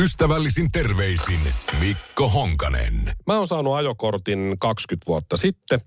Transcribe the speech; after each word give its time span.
Ystävällisin 0.00 0.70
terveisin 0.72 1.40
Mikko 1.80 2.28
Honkanen. 2.28 3.14
Mä 3.26 3.36
oon 3.36 3.46
saanut 3.46 3.74
ajokortin 3.74 4.56
20 4.58 5.06
vuotta 5.06 5.36
sitten 5.36 5.80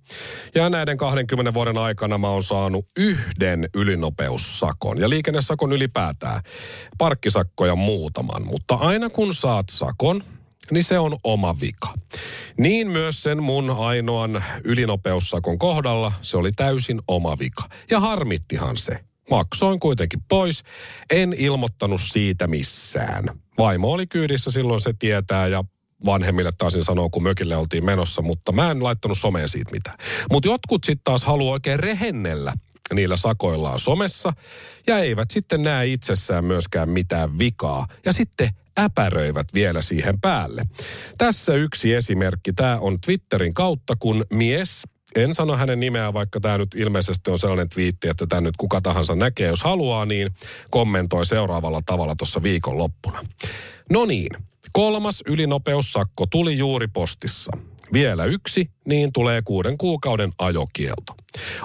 ja 0.56 0.70
näiden 0.70 0.98
20 0.98 1.54
vuoden 1.54 1.78
aikana 1.78 2.18
mä 2.18 2.28
oon 2.28 2.44
saanut 2.44 2.86
yhden 2.98 3.70
ylinopeussakon 3.74 4.98
ja 4.98 5.10
liikennesakon 5.10 5.72
ylipäätään. 5.72 6.42
Parkkisakkoja 6.98 7.76
muutaman, 7.76 8.46
mutta 8.46 8.76
aina 8.76 9.10
kun 9.10 9.34
saat 9.34 9.70
sakon, 9.70 10.24
niin 10.72 10.84
se 10.84 11.00
on 11.00 11.16
oma 11.24 11.56
vika. 11.62 11.94
Niin 12.58 12.88
myös 12.88 13.24
sen 13.24 13.44
mun 13.44 13.70
ainoan 13.70 14.44
ylinopeussakon 14.64 15.60
kohdalla 15.60 16.12
se 16.22 16.38
oli 16.38 16.52
täysin 16.52 17.02
oma 17.08 17.40
vika. 17.40 17.64
Ja 17.92 18.00
harmittihan 18.00 18.78
se. 18.78 19.13
Maksoin 19.30 19.80
kuitenkin 19.80 20.20
pois. 20.30 20.64
En 21.10 21.34
ilmoittanut 21.38 22.02
siitä 22.02 22.48
missään. 22.48 23.26
Vaimo 23.58 23.92
oli 23.92 24.08
kyydissä, 24.08 24.52
silloin 24.52 24.80
se 24.80 24.94
tietää 25.00 25.48
ja 25.48 25.64
vanhemmille 26.06 26.52
taisin 26.58 26.84
sanoa, 26.84 27.10
kun 27.10 27.24
mökille 27.24 27.58
oltiin 27.58 27.86
menossa, 27.86 28.22
mutta 28.22 28.52
mä 28.52 28.72
en 28.72 28.84
laittanut 28.84 29.18
someen 29.18 29.50
siitä 29.50 29.72
mitään. 29.72 29.98
Mutta 30.32 30.50
jotkut 30.50 30.84
sitten 30.84 31.04
taas 31.04 31.24
haluaa 31.24 31.54
oikein 31.54 31.80
rehennellä 31.80 32.54
niillä 32.94 33.18
sakoillaan 33.18 33.80
somessa 33.80 34.34
ja 34.88 35.00
eivät 35.00 35.32
sitten 35.32 35.64
näe 35.64 35.88
itsessään 35.88 36.46
myöskään 36.46 36.90
mitään 36.90 37.40
vikaa. 37.40 37.88
Ja 38.06 38.14
sitten 38.14 38.50
äpäröivät 38.80 39.48
vielä 39.54 39.82
siihen 39.82 40.22
päälle. 40.22 40.66
Tässä 41.18 41.54
yksi 41.54 41.94
esimerkki. 41.94 42.54
Tämä 42.54 42.78
on 42.82 43.02
Twitterin 43.02 43.54
kautta, 43.54 43.96
kun 44.00 44.26
mies 44.34 44.84
en 45.16 45.34
sano 45.34 45.58
hänen 45.58 45.80
nimeään, 45.80 46.14
vaikka 46.14 46.40
tämä 46.40 46.58
nyt 46.58 46.76
ilmeisesti 46.76 47.32
on 47.32 47.40
sellainen 47.40 47.70
twiitti, 47.70 48.10
että 48.10 48.26
tämä 48.28 48.42
nyt 48.42 48.58
kuka 48.58 48.82
tahansa 48.82 49.16
näkee, 49.16 49.48
jos 49.48 49.64
haluaa, 49.64 50.06
niin 50.06 50.30
kommentoi 50.70 51.26
seuraavalla 51.26 51.82
tavalla 51.86 52.16
tuossa 52.16 52.44
viikonloppuna. 52.44 53.26
No 53.90 54.06
niin, 54.06 54.30
kolmas 54.74 55.24
ylinopeussakko 55.28 56.26
tuli 56.26 56.58
juuri 56.58 56.88
postissa. 56.88 57.52
Vielä 57.94 58.26
yksi, 58.26 58.70
niin 58.88 59.14
tulee 59.14 59.42
kuuden 59.42 59.78
kuukauden 59.78 60.32
ajokielto. 60.38 61.14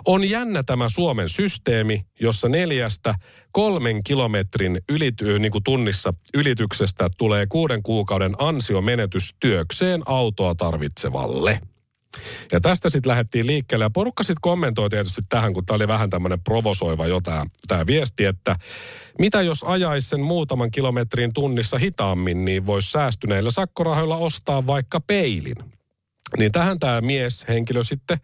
On 0.06 0.30
jännä 0.30 0.62
tämä 0.62 0.88
Suomen 0.88 1.28
systeemi, 1.28 2.06
jossa 2.20 2.48
neljästä 2.48 3.14
kolmen 3.52 4.04
kilometrin 4.04 4.80
ylity, 4.88 5.38
niin 5.38 5.52
kuin 5.52 5.64
tunnissa 5.64 6.14
ylityksestä 6.34 7.08
tulee 7.18 7.46
kuuden 7.46 7.82
kuukauden 7.82 8.34
ansiomenetys 8.38 9.34
työkseen 9.40 10.02
autoa 10.06 10.54
tarvitsevalle. 10.54 11.60
Ja 12.52 12.60
tästä 12.60 12.90
sitten 12.90 13.10
lähdettiin 13.10 13.46
liikkeelle 13.46 13.84
ja 13.84 13.90
porukka 13.90 14.22
sitten 14.22 14.40
kommentoi 14.40 14.90
tietysti 14.90 15.20
tähän, 15.28 15.54
kun 15.54 15.66
tämä 15.66 15.76
oli 15.76 15.88
vähän 15.88 16.10
tämmöinen 16.10 16.40
provosoiva 16.40 17.06
jo 17.06 17.20
tämä 17.68 17.86
viesti, 17.86 18.24
että 18.24 18.56
mitä 19.18 19.42
jos 19.42 19.64
ajaisi 19.64 20.08
sen 20.08 20.20
muutaman 20.20 20.70
kilometrin 20.70 21.32
tunnissa 21.32 21.78
hitaammin, 21.78 22.44
niin 22.44 22.66
voisi 22.66 22.90
säästyneillä 22.90 23.50
sakkorahoilla 23.50 24.16
ostaa 24.16 24.66
vaikka 24.66 25.00
peilin. 25.00 25.56
Niin 26.38 26.52
tähän 26.52 26.78
tämä 26.78 27.00
mies, 27.00 27.44
henkilö 27.48 27.84
sitten, 27.84 28.18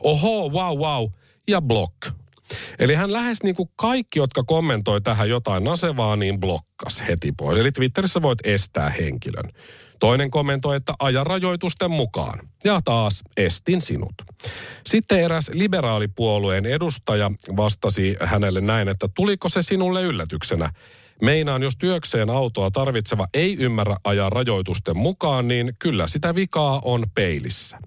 oho, 0.00 0.48
wow, 0.48 0.78
wow, 0.78 1.06
ja 1.48 1.62
block. 1.62 1.94
Eli 2.78 2.94
hän 2.94 3.12
lähes 3.12 3.42
niin 3.42 3.54
kuin 3.54 3.68
kaikki, 3.76 4.18
jotka 4.18 4.42
kommentoi 4.44 5.00
tähän 5.00 5.28
jotain 5.28 5.64
nasevaa, 5.64 6.16
niin 6.16 6.40
blokkas 6.40 7.02
heti 7.08 7.32
pois. 7.32 7.58
Eli 7.58 7.72
Twitterissä 7.72 8.22
voit 8.22 8.38
estää 8.44 8.90
henkilön. 8.90 9.50
Toinen 9.98 10.30
kommentoi, 10.30 10.76
että 10.76 10.94
aja 10.98 11.24
rajoitusten 11.24 11.90
mukaan. 11.90 12.48
Ja 12.64 12.80
taas 12.84 13.22
estin 13.36 13.82
sinut. 13.82 14.14
Sitten 14.86 15.20
eräs 15.20 15.50
liberaalipuolueen 15.54 16.66
edustaja 16.66 17.30
vastasi 17.56 18.16
hänelle 18.20 18.60
näin, 18.60 18.88
että 18.88 19.08
tuliko 19.14 19.48
se 19.48 19.62
sinulle 19.62 20.02
yllätyksenä? 20.02 20.70
Meinaan, 21.22 21.62
jos 21.62 21.76
työkseen 21.76 22.30
autoa 22.30 22.70
tarvitseva 22.70 23.26
ei 23.34 23.56
ymmärrä 23.56 23.96
ajaa 24.04 24.30
rajoitusten 24.30 24.96
mukaan, 24.96 25.48
niin 25.48 25.72
kyllä 25.78 26.06
sitä 26.06 26.34
vikaa 26.34 26.80
on 26.84 27.06
peilissä. 27.14 27.78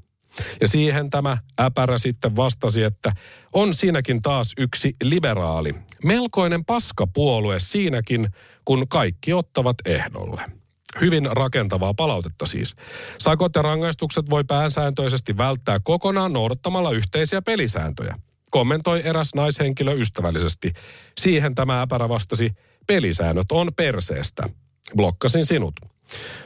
Ja 0.62 0.68
siihen 0.68 1.10
tämä 1.10 1.38
äpärä 1.60 1.98
sitten 1.98 2.36
vastasi, 2.36 2.84
että 2.84 3.12
on 3.54 3.74
siinäkin 3.74 4.22
taas 4.22 4.54
yksi 4.58 4.96
liberaali. 5.04 5.76
Melkoinen 6.04 6.66
paskapuolue 6.66 7.60
siinäkin, 7.60 8.30
kun 8.66 8.88
kaikki 8.88 9.34
ottavat 9.34 9.76
ehdolle. 9.86 10.61
Hyvin 11.02 11.30
rakentavaa 11.32 11.94
palautetta 11.94 12.46
siis. 12.46 12.76
Sakot 13.18 13.56
ja 13.56 13.62
rangaistukset 13.62 14.30
voi 14.30 14.44
päänsääntöisesti 14.44 15.38
välttää 15.38 15.80
kokonaan 15.84 16.34
noudattamalla 16.34 16.92
yhteisiä 16.92 17.42
pelisääntöjä. 17.42 18.16
Kommentoi 18.50 19.02
eräs 19.04 19.36
naishenkilö 19.36 19.94
ystävällisesti. 19.94 20.74
Siihen 21.20 21.56
tämä 21.56 21.82
äpärä 21.82 22.10
vastasi, 22.10 22.52
pelisäännöt 22.88 23.52
on 23.52 23.72
perseestä. 23.76 24.44
Blokkasin 24.96 25.46
sinut. 25.46 25.74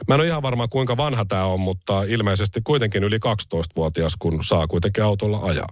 Mä 0.08 0.14
en 0.14 0.20
ole 0.20 0.28
ihan 0.28 0.42
varma 0.42 0.68
kuinka 0.68 0.96
vanha 0.96 1.24
tämä 1.24 1.44
on, 1.44 1.60
mutta 1.60 2.02
ilmeisesti 2.02 2.60
kuitenkin 2.64 3.04
yli 3.04 3.16
12-vuotias, 3.16 4.16
kun 4.18 4.44
saa 4.44 4.66
kuitenkin 4.66 5.04
autolla 5.04 5.38
ajaa. 5.38 5.68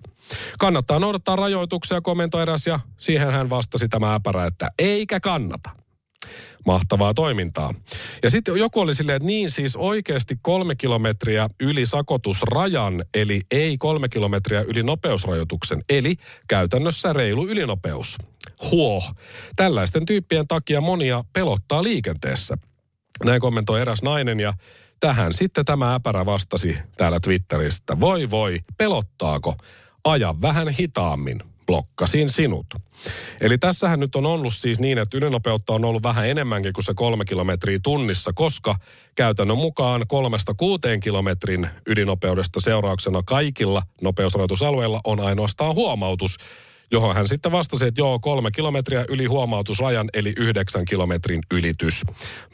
Kannattaa 0.59 0.99
noudattaa 0.99 1.37
rajoituksia, 1.37 2.01
kommentoi 2.01 2.43
eräs 2.43 2.67
ja 2.67 2.81
siihen 2.97 3.33
hän 3.33 3.51
vastasi 3.51 3.89
tämä 3.89 4.15
äpärä, 4.15 4.47
että 4.47 4.69
eikä 4.79 5.21
kannata. 5.21 5.84
Mahtavaa 6.67 7.15
toimintaa. 7.15 7.75
Ja 8.23 8.31
sitten 8.31 8.57
joku 8.57 8.81
oli 8.81 8.95
silleen, 8.95 9.17
että 9.17 9.27
niin 9.27 9.51
siis 9.51 9.77
oikeasti 9.77 10.39
kolme 10.43 10.75
kilometriä 10.75 11.49
yli 11.61 11.87
sakotusrajan, 11.87 13.05
eli 13.15 13.41
ei 13.51 13.79
kolme 13.79 14.09
kilometriä 14.09 14.61
yli 14.61 14.83
nopeusrajoituksen, 14.83 15.85
eli 15.89 16.17
käytännössä 16.49 17.13
reilu 17.13 17.49
ylinopeus. 17.49 18.19
Huoh. 18.71 19.15
Tällaisten 19.57 20.07
tyyppien 20.07 20.49
takia 20.49 20.81
monia 20.81 21.25
pelottaa 21.33 21.83
liikenteessä. 21.83 22.59
Näin 23.25 23.41
kommentoi 23.41 23.81
eräs 23.81 24.03
nainen 24.03 24.41
ja 24.41 24.53
tähän 25.01 25.35
sitten 25.35 25.65
tämä 25.65 25.95
äpärä 25.95 26.27
vastasi 26.27 26.79
täällä 26.97 27.21
Twitteristä. 27.21 28.01
Voi 28.01 28.31
voi, 28.31 28.61
pelottaako? 28.77 29.55
Aja 30.05 30.35
vähän 30.43 30.69
hitaammin 30.69 31.54
blokkasin 31.67 32.31
sinut. 32.31 32.67
Eli 33.41 33.59
tässähän 33.59 34.01
nyt 34.01 34.17
on 34.17 34.27
ollut 34.27 34.55
siis 34.55 34.81
niin, 34.81 34.99
että 34.99 35.17
ylinopeutta 35.17 35.73
on 35.73 35.85
ollut 35.85 36.03
vähän 36.03 36.29
enemmänkin 36.29 36.73
kuin 36.73 36.85
se 36.85 36.95
kolme 36.95 37.25
kilometriä 37.25 37.79
tunnissa, 37.83 38.33
koska 38.33 38.77
käytännön 39.15 39.59
mukaan 39.59 40.05
kolmesta 40.09 40.55
kuuteen 40.55 41.01
kilometrin 41.01 41.69
ylinopeudesta 41.87 42.61
seurauksena 42.61 43.23
kaikilla 43.23 43.83
nopeusrajoitusalueilla 44.03 45.01
on 45.05 45.21
ainoastaan 45.21 45.75
huomautus, 45.75 46.37
johon 46.91 47.15
hän 47.15 47.29
sitten 47.29 47.53
vastasi, 47.53 47.87
että 47.87 48.01
joo, 48.01 48.19
kolme 48.19 48.51
kilometriä 48.51 49.05
yli 49.09 49.27
huomautusrajan, 49.27 50.11
eli 50.15 50.33
yhdeksän 50.37 50.85
kilometrin 50.85 51.41
ylitys, 51.53 52.03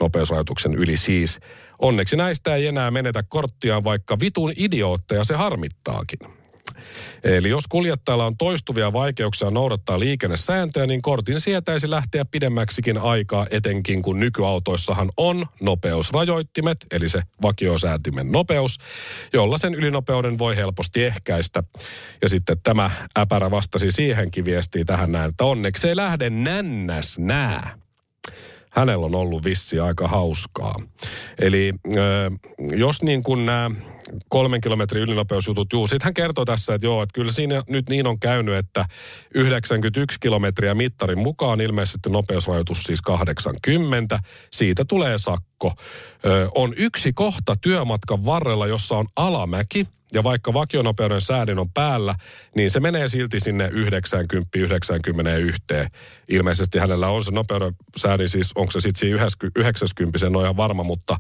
nopeusrajoituksen 0.01 0.75
yli 0.75 0.97
siis. 0.97 1.39
Onneksi 1.79 2.17
näistä 2.17 2.55
ei 2.55 2.67
enää 2.67 2.91
menetä 2.91 3.23
korttiaan, 3.23 3.85
vaikka 3.85 4.21
vitun 4.21 4.53
idiootteja 4.57 5.25
se 5.25 5.35
harmittaakin. 5.35 6.40
Eli 7.25 7.49
jos 7.49 7.65
kuljettajalla 7.69 8.27
on 8.27 8.37
toistuvia 8.37 8.93
vaikeuksia 8.93 9.51
noudattaa 9.51 10.01
liikennesääntöjä, 10.01 10.87
niin 10.87 11.03
kortin 11.03 11.41
sietäisi 11.41 11.91
lähteä 11.91 12.25
pidemmäksikin 12.25 12.99
aikaa, 12.99 13.47
etenkin 13.51 14.03
kun 14.03 14.21
nykyautoissahan 14.21 15.11
on 15.17 15.47
nopeusrajoittimet, 15.61 16.87
eli 16.91 17.09
se 17.09 17.23
vakiosääntimen 17.43 18.33
nopeus, 18.33 18.79
jolla 19.33 19.59
sen 19.59 19.75
ylinopeuden 19.75 20.39
voi 20.39 20.57
helposti 20.57 21.05
ehkäistä. 21.05 21.63
Ja 22.23 22.29
sitten 22.29 22.57
tämä 22.63 22.91
äpärä 23.19 23.51
vastasi 23.51 23.91
siihenkin 23.91 24.45
viestiin 24.45 24.87
tähän 24.87 25.13
näin, 25.13 25.31
että 25.31 25.45
onneksi 25.45 25.89
ei 25.89 25.97
lähde 25.97 26.31
nännäs 26.31 27.19
nää 27.19 27.81
hänellä 28.71 29.07
on 29.07 29.15
ollut 29.15 29.45
vissi 29.45 29.81
aika 29.81 30.09
hauskaa. 30.09 30.75
Eli 31.39 31.73
jos 32.77 33.03
niin 33.03 33.23
kuin 33.23 33.47
nämä 33.47 33.71
kolmen 34.29 34.61
kilometrin 34.61 35.03
ylinopeusjutut, 35.03 35.73
juu, 35.73 35.87
sitten 35.87 36.05
hän 36.05 36.15
kertoi 36.15 36.45
tässä, 36.45 36.75
että 36.75 36.87
joo, 36.87 37.03
että 37.03 37.15
kyllä 37.15 37.33
siinä 37.33 37.63
nyt 37.69 37.89
niin 37.89 38.07
on 38.07 38.21
käynyt, 38.21 38.55
että 38.55 38.85
91 39.35 40.21
kilometriä 40.21 40.75
mittarin 40.75 41.19
mukaan 41.19 41.61
ilmeisesti 41.61 42.11
nopeusrajoitus 42.11 42.83
siis 42.83 43.03
80, 43.03 44.19
siitä 44.53 44.85
tulee 44.85 45.19
sakko. 45.19 45.50
Ö, 45.67 46.49
on 46.55 46.75
yksi 46.77 47.13
kohta 47.13 47.57
työmatkan 47.61 48.27
varrella, 48.27 48.67
jossa 48.67 48.97
on 48.97 49.07
alamäki, 49.17 49.87
ja 50.13 50.25
vaikka 50.25 50.55
vakionopeuden 50.55 51.21
säädin 51.21 51.59
on 51.59 51.71
päällä, 51.71 52.15
niin 52.57 52.71
se 52.71 52.81
menee 52.81 53.09
silti 53.09 53.41
sinne 53.41 53.69
90, 53.73 54.59
91. 54.59 55.63
Ilmeisesti 56.29 56.79
hänellä 56.79 57.09
on 57.09 57.25
se 57.25 57.31
nopeuden 57.31 57.75
säädin, 57.97 58.29
siis 58.29 58.53
onko 58.55 58.71
se 58.71 58.81
sitten 58.81 59.01
siinä 59.01 59.27
90, 59.57 60.19
se 60.19 60.27
on 60.27 60.43
ihan 60.43 60.57
varma, 60.57 60.83
mutta 60.83 61.17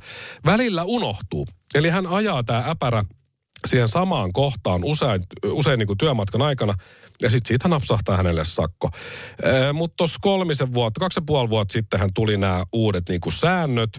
välillä 0.46 0.84
unohtuu. 0.84 1.46
Eli 1.74 1.90
hän 1.90 2.06
ajaa 2.06 2.42
tämä 2.42 2.64
äpärä 2.68 3.04
siihen 3.66 3.88
samaan 3.88 4.32
kohtaan 4.32 4.84
usein, 4.84 5.22
usein 5.44 5.78
niin 5.78 5.86
kuin 5.86 5.98
työmatkan 5.98 6.42
aikana, 6.42 6.74
ja 7.22 7.30
sitten 7.30 7.48
siitä 7.48 7.68
napsahtaa 7.68 8.16
hänelle 8.16 8.44
sakko. 8.44 8.90
Mutta 9.72 9.94
tuossa 9.96 10.18
kolmisen 10.22 10.72
vuotta, 10.72 11.00
kaksi 11.00 11.18
ja 11.20 11.24
puoli 11.26 11.50
vuotta 11.50 11.72
sitten 11.72 12.00
hän 12.00 12.14
tuli 12.14 12.36
nämä 12.36 12.64
uudet 12.72 13.08
niin 13.08 13.20
kuin 13.20 13.32
säännöt, 13.32 13.90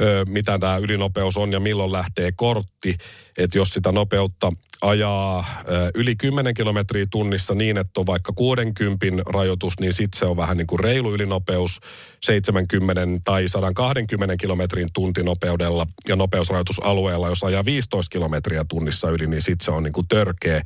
ö, 0.00 0.24
mitä 0.28 0.58
tämä 0.58 0.76
ylinopeus 0.76 1.36
on 1.36 1.52
ja 1.52 1.60
milloin 1.60 1.92
lähtee 1.92 2.32
kortti. 2.36 2.96
Että 3.38 3.58
jos 3.58 3.68
sitä 3.68 3.92
nopeutta 3.92 4.52
ajaa 4.80 5.44
ö, 5.68 5.90
yli 5.94 6.16
10 6.16 6.54
kilometriä 6.54 7.06
tunnissa 7.10 7.54
niin, 7.54 7.78
että 7.78 8.00
on 8.00 8.06
vaikka 8.06 8.32
60 8.32 9.06
rajoitus, 9.26 9.80
niin 9.80 9.92
sitten 9.92 10.18
se 10.18 10.24
on 10.24 10.36
vähän 10.36 10.56
niin 10.56 10.66
kuin 10.66 10.80
reilu 10.80 11.14
ylinopeus 11.14 11.80
70 12.22 13.00
tai 13.24 13.48
120 13.48 14.36
kilometrin 14.36 14.88
tuntinopeudella 14.94 15.86
ja 16.08 16.16
nopeusrajoitusalueella, 16.16 17.28
jos 17.28 17.44
ajaa 17.44 17.64
15 17.64 18.10
kilometriä 18.10 18.64
tunnissa 18.68 19.10
yli, 19.10 19.26
niin 19.26 19.42
sitten 19.42 19.64
se 19.64 19.70
on 19.70 19.82
niin 19.82 19.92
kuin 19.92 20.08
törkeä. 20.08 20.62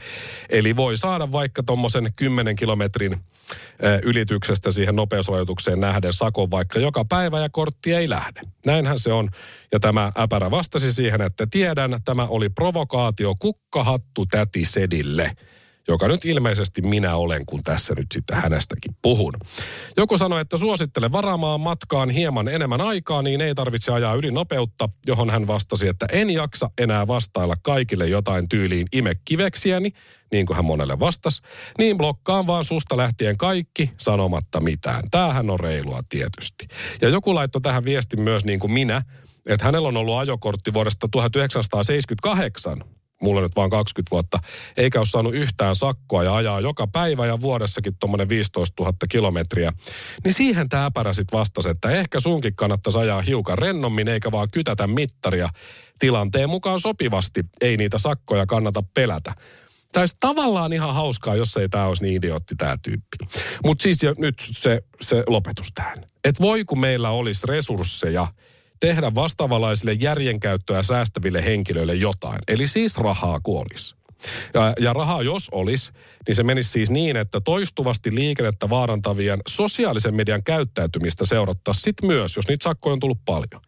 Eli 0.51 0.77
voi 0.77 0.97
saada 0.97 1.33
vaikka 1.33 1.63
tuommoisen 1.63 1.96
10 2.17 2.57
kilometrin 2.57 3.17
ylityksestä 4.03 4.71
siihen 4.71 4.97
nopeusrajoitukseen 4.97 5.81
nähden 5.81 6.13
sakon 6.13 6.51
vaikka 6.51 6.81
joka 6.81 7.05
päivä 7.05 7.41
ja 7.41 7.49
kortti 7.49 7.95
ei 7.95 8.09
lähde. 8.09 8.41
Näinhän 8.67 8.99
se 8.99 9.13
on. 9.13 9.29
Ja 9.73 9.81
tämä 9.81 10.13
äpärä 10.19 10.51
vastasi 10.51 10.93
siihen, 10.93 11.21
että 11.21 11.47
tiedän, 11.51 11.99
tämä 12.05 12.27
oli 12.27 12.49
provokaatio 12.49 13.35
kukkahattu 13.39 14.27
täti 14.27 14.65
Sedille 14.65 15.33
joka 15.89 16.09
nyt 16.09 16.25
ilmeisesti 16.25 16.83
minä 16.83 17.17
olen, 17.17 17.47
kun 17.47 17.63
tässä 17.63 17.95
nyt 17.95 18.07
sitten 18.13 18.37
hänestäkin 18.37 18.97
puhun. 19.03 19.33
Joku 19.97 20.19
sanoi, 20.19 20.41
että 20.41 20.57
suosittele 20.57 21.13
varaamaan 21.13 21.61
matkaan 21.61 22.11
hieman 22.11 22.49
enemmän 22.49 22.81
aikaa, 22.81 23.23
niin 23.23 23.41
ei 23.41 23.55
tarvitse 23.55 23.93
ajaa 23.93 24.15
yli 24.15 24.31
nopeutta, 24.31 24.89
johon 25.07 25.31
hän 25.31 25.47
vastasi, 25.47 25.89
että 25.89 26.07
en 26.13 26.31
jaksa 26.31 26.71
enää 26.79 27.07
vastailla 27.07 27.55
kaikille 27.63 28.07
jotain 28.07 28.49
tyyliin 28.49 28.87
ime 28.93 29.15
kiveksiäni, 29.25 29.93
niin 30.33 30.47
kuin 30.47 30.57
hän 30.57 30.65
monelle 30.65 30.99
vastasi, 30.99 31.43
niin 31.79 31.99
blokkaan 31.99 32.47
vaan 32.47 32.65
susta 32.65 32.97
lähtien 32.97 33.37
kaikki 33.37 33.91
sanomatta 33.99 34.61
mitään. 34.61 35.11
Tämähän 35.11 35.51
on 35.51 35.61
reilua 35.61 36.01
tietysti. 36.09 36.69
Ja 37.01 37.09
joku 37.09 37.35
laittoi 37.35 37.63
tähän 37.63 37.85
viestin 37.85 38.21
myös 38.21 38.45
niin 38.45 38.61
kuin 38.61 38.73
minä, 38.73 39.03
että 39.47 39.65
hänellä 39.65 39.89
on 39.89 39.97
ollut 39.97 40.19
ajokortti 40.19 40.75
vuodesta 40.75 41.09
1978, 41.11 42.96
mulla 43.23 43.41
nyt 43.41 43.57
vaan 43.57 43.71
20 43.71 44.11
vuotta, 44.11 44.39
eikä 44.77 44.99
ole 44.99 45.07
saanut 45.07 45.35
yhtään 45.35 45.77
sakkoa 45.77 46.25
ja 46.25 46.35
ajaa 46.35 46.61
joka 46.61 46.87
päivä 46.87 47.27
ja 47.27 47.41
vuodessakin 47.41 47.97
tuommoinen 48.01 48.29
15 48.29 48.83
000 48.83 48.97
kilometriä. 49.09 49.73
Niin 50.25 50.35
siihen 50.35 50.69
tämä 50.69 50.87
äpärä 50.87 51.13
sitten 51.13 51.39
vastasi, 51.39 51.69
että 51.69 51.91
ehkä 51.91 52.21
sunkin 52.21 52.57
kannattaisi 52.57 52.99
ajaa 52.99 53.23
hiukan 53.23 53.59
rennommin 53.59 54.09
eikä 54.09 54.33
vaan 54.33 54.49
kytätä 54.53 54.87
mittaria 54.87 55.49
tilanteen 55.99 56.51
mukaan 56.51 56.81
sopivasti. 56.81 57.43
Ei 57.61 57.77
niitä 57.77 57.99
sakkoja 57.99 58.47
kannata 58.47 58.83
pelätä. 58.95 59.33
Tämä 59.93 60.07
tavallaan 60.21 60.73
ihan 60.73 60.95
hauskaa, 60.95 61.35
jos 61.35 61.57
ei 61.57 61.69
tämä 61.69 61.87
olisi 61.87 62.03
niin 62.03 62.17
idiootti 62.17 62.55
tämä 62.57 62.77
tyyppi. 62.83 63.17
Mutta 63.65 63.83
siis 63.83 64.03
jo 64.03 64.15
nyt 64.19 64.35
se, 64.51 64.83
se 65.01 65.23
lopetus 65.27 65.73
tähän. 65.75 66.05
Että 66.25 66.43
voi 66.43 66.65
kun 66.65 66.81
meillä 66.81 67.11
olisi 67.11 67.47
resursseja– 67.47 68.27
tehdä 68.81 69.15
vastaavanlaisille 69.15 69.93
järjenkäyttöä 69.93 70.83
säästäville 70.83 71.45
henkilöille 71.45 71.95
jotain. 71.95 72.39
Eli 72.49 72.67
siis 72.67 72.99
rahaa 72.99 73.41
kuolisi. 73.43 73.97
Ja, 74.55 74.73
ja 74.81 74.93
rahaa 74.93 75.23
jos 75.23 75.49
olisi, 75.53 75.93
niin 76.27 76.35
se 76.35 76.43
menisi 76.43 76.71
siis 76.71 76.91
niin, 76.91 77.17
että 77.17 77.41
toistuvasti 77.41 78.15
liikennettä 78.15 78.71
vaarantavien 78.71 79.41
sosiaalisen 79.49 80.15
median 80.15 80.43
käyttäytymistä 80.45 81.27
seurattaisiin 81.27 81.83
sitten 81.83 82.07
myös, 82.07 82.37
jos 82.37 82.49
niitä 82.49 82.65
sakkoja 82.65 82.93
on 82.93 83.01
tullut 83.01 83.25
paljon. 83.25 83.63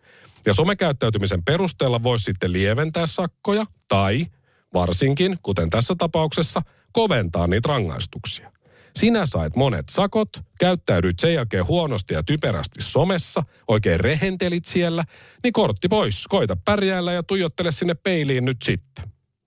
Ja 0.46 0.55
somekäyttäytymisen 0.55 1.44
perusteella 1.44 2.02
voisi 2.02 2.25
sitten 2.25 2.52
lieventää 2.52 3.06
sakkoja 3.06 3.64
tai 3.88 4.26
varsinkin, 4.75 5.38
kuten 5.43 5.70
tässä 5.70 5.94
tapauksessa, 5.99 6.62
koventaa 6.93 7.46
niitä 7.46 7.69
rangaistuksia. 7.69 8.52
Sinä 8.96 9.26
sait 9.26 9.56
monet 9.56 9.88
sakot, 9.88 10.29
käyttäydyit 10.61 11.19
sen 11.19 11.35
jälkeen 11.35 11.67
huonosti 11.67 12.14
ja 12.14 12.23
typerästi 12.23 12.81
somessa, 12.82 13.43
oikein 13.69 14.00
rehentelit 14.00 14.64
siellä, 14.64 15.05
niin 15.43 15.52
kortti 15.52 15.88
pois, 15.88 16.26
koita 16.29 16.56
pärjäällä 16.64 17.12
ja 17.12 17.23
tuijottele 17.23 17.73
sinne 17.73 17.94
peiliin 17.94 18.44
nyt 18.44 18.62
sitten. 18.62 19.05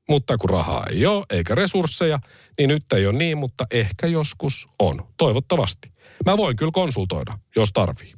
Mutta 0.10 0.38
kun 0.38 0.50
rahaa 0.50 0.86
ei 0.90 1.06
ole 1.06 1.26
eikä 1.30 1.56
resursseja, 1.56 2.20
niin 2.58 2.68
nyt 2.68 2.94
ei 2.94 3.08
ole 3.08 3.18
niin, 3.18 3.38
mutta 3.38 3.68
ehkä 3.72 4.08
joskus 4.08 4.68
on. 4.80 5.08
Toivottavasti. 5.18 5.92
Mä 6.26 6.38
voin 6.38 6.56
kyllä 6.56 6.72
konsultoida, 6.74 7.40
jos 7.56 7.70
tarvii. 7.74 8.14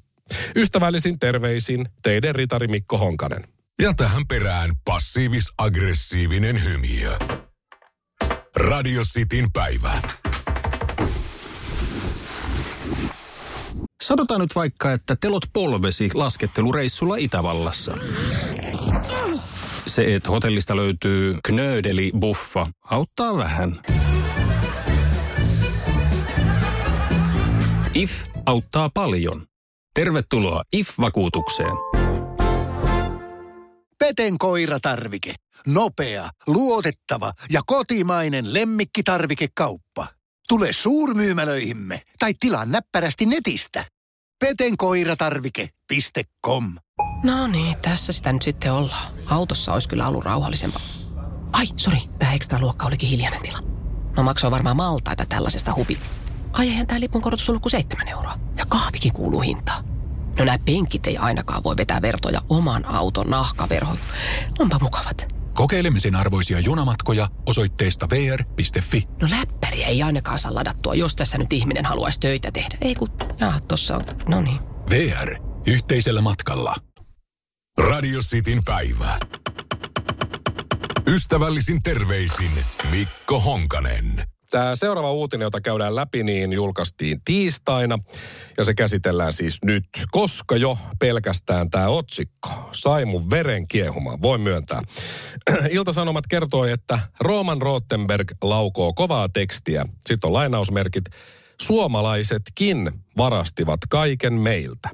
Ystävällisin 0.55 1.19
terveisin 1.19 1.85
teidän 2.03 2.35
ritari 2.35 2.67
Mikko 2.67 2.97
Honkanen. 2.97 3.47
Ja 3.81 3.93
tähän 3.93 4.27
perään 4.27 4.71
passiivis-aggressiivinen 4.85 6.63
hymiö. 6.63 7.17
Radio 8.55 9.01
Cityn 9.01 9.51
päivä. 9.53 10.01
Sanotaan 14.03 14.41
nyt 14.41 14.55
vaikka, 14.55 14.91
että 14.91 15.15
telot 15.15 15.44
polvesi 15.53 16.09
laskettelureissulla 16.13 17.15
Itävallassa. 17.15 17.97
Se, 19.88 20.15
että 20.15 20.29
hotellista 20.29 20.75
löytyy 20.75 21.38
knöydeli 21.44 22.11
buffa, 22.19 22.67
auttaa 22.83 23.38
vähän. 23.38 23.81
IF 27.94 28.11
auttaa 28.45 28.89
paljon. 28.94 29.45
Tervetuloa 29.94 30.63
IF-vakuutukseen. 30.73 31.73
Peten 34.00 34.38
koiratarvike. 34.38 35.35
Nopea, 35.67 36.29
luotettava 36.47 37.33
ja 37.51 37.61
kotimainen 37.65 38.53
lemmikkitarvikekauppa. 38.53 40.07
Tule 40.47 40.67
suurmyymälöihimme 40.71 42.01
tai 42.19 42.33
tilaa 42.33 42.65
näppärästi 42.65 43.25
netistä. 43.25 43.85
petenkoiratarvike.com 44.43 46.63
No 47.23 47.47
niin, 47.47 47.75
tässä 47.81 48.13
sitä 48.13 48.33
nyt 48.33 48.41
sitten 48.41 48.73
ollaan. 48.73 49.13
Autossa 49.29 49.73
olisi 49.73 49.89
kyllä 49.89 50.07
ollut 50.07 50.25
rauhallisempaa. 50.25 50.81
Ai, 51.51 51.65
sori, 51.77 51.99
tämä 52.19 52.33
ekstra 52.33 52.59
luokka 52.59 52.85
olikin 52.85 53.09
hiljainen 53.09 53.41
tila. 53.41 53.57
No 54.17 54.23
maksoi 54.23 54.51
varmaan 54.51 54.75
maltaita 54.75 55.25
tällaisesta 55.25 55.75
hubi. 55.75 55.99
Ai 56.53 56.67
eihän 56.67 56.87
tämä 56.87 56.99
lipun 56.99 57.21
korotus 57.21 57.49
ollut 57.49 57.61
kuin 57.61 57.71
seitsemän 57.71 58.07
euroa. 58.07 58.39
Ja 58.57 58.65
kahvikin 58.69 59.13
kuuluu 59.13 59.41
hintaan. 59.41 59.85
No 60.39 60.45
nämä 60.45 60.57
penkit 60.65 61.07
ei 61.07 61.17
ainakaan 61.17 61.63
voi 61.63 61.77
vetää 61.77 62.01
vertoja 62.01 62.41
oman 62.49 62.85
auton 62.85 63.29
nahkaverhoon. 63.29 63.97
Onpa 64.59 64.79
mukavat. 64.81 65.32
Kokeilemisen 65.53 66.15
arvoisia 66.15 66.59
junamatkoja 66.59 67.27
osoitteesta 67.50 68.09
vr.fi. 68.09 69.07
No 69.21 69.27
läppäriä 69.39 69.88
ei 69.88 70.03
ainakaan 70.03 70.39
saa 70.39 70.55
ladattua, 70.55 70.95
jos 70.95 71.15
tässä 71.15 71.38
nyt 71.38 71.53
ihminen 71.53 71.85
haluaisi 71.85 72.19
töitä 72.19 72.51
tehdä. 72.51 72.77
Ei 72.81 72.95
kun, 72.95 73.10
jaa, 73.39 73.60
tossa 73.60 73.95
on, 73.95 74.03
no 74.27 74.41
niin. 74.41 74.60
VR. 74.89 75.36
Yhteisellä 75.67 76.22
matkalla. 76.22 76.75
Radio 77.77 78.19
Cityn 78.19 78.63
päivä. 78.65 79.17
Ystävällisin 81.07 81.83
terveisin 81.83 82.51
Mikko 82.91 83.39
Honkanen. 83.39 84.32
Tämä 84.53 84.75
seuraava 84.75 85.12
uutinen, 85.12 85.45
jota 85.45 85.62
käydään 85.62 85.95
läpi, 85.95 86.24
niin 86.24 86.53
julkaistiin 86.53 87.22
tiistaina. 87.25 88.00
Ja 88.57 88.65
se 88.65 88.74
käsitellään 88.74 89.33
siis 89.33 89.60
nyt, 89.65 89.86
koska 90.12 90.55
jo 90.55 90.77
pelkästään 91.00 91.69
tämä 91.69 91.88
otsikko 91.88 92.50
sai 92.72 93.05
mun 93.05 93.29
veren 93.29 93.67
kiehumaan, 93.67 94.22
voin 94.22 94.41
myöntää. 94.41 94.81
Iltasanomat 95.69 96.27
kertoi, 96.27 96.72
että 96.72 97.00
Roman 97.19 97.62
Rottenberg 97.62 98.31
laukoo 98.41 98.93
kovaa 98.93 99.29
tekstiä. 99.29 99.86
Sitten 100.07 100.27
on 100.27 100.33
lainausmerkit. 100.33 101.05
Suomalaisetkin 101.62 102.91
varastivat 103.17 103.79
kaiken 103.89 104.33
meiltä. 104.33 104.89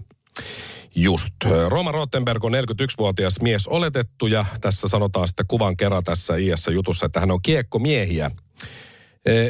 Just. 0.96 1.34
Roman 1.68 1.94
Rottenberg 1.94 2.44
on 2.44 2.54
41-vuotias 2.54 3.42
mies 3.42 3.68
oletettu 3.68 4.28
ja 4.28 4.46
tässä 4.62 4.88
sanotaan 4.88 5.28
sitten 5.28 5.48
kuvan 5.48 5.78
kerran 5.78 6.04
tässä 6.04 6.36
iässä 6.36 6.72
jutussa, 6.72 7.06
että 7.06 7.20
hän 7.20 7.32
on 7.32 7.42
kiekkomiehiä 7.42 8.32
Eh, 8.62 8.89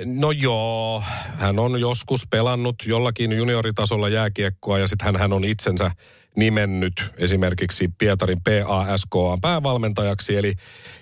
No 0.06 0.32
joo, 0.32 1.04
hän 1.38 1.60
on 1.60 1.82
joskus 1.82 2.28
pelannut 2.30 2.76
jollakin 2.86 3.32
junioritasolla 3.32 4.10
jääkiekkoa 4.10 4.80
ja 4.80 4.88
sitten 4.88 5.18
hän, 5.18 5.34
on 5.34 5.46
itsensä 5.46 5.92
nimennyt 6.36 7.14
esimerkiksi 7.18 7.90
Pietarin 7.98 8.42
PASKA 8.44 9.38
päävalmentajaksi. 9.42 10.36
Eli 10.36 10.54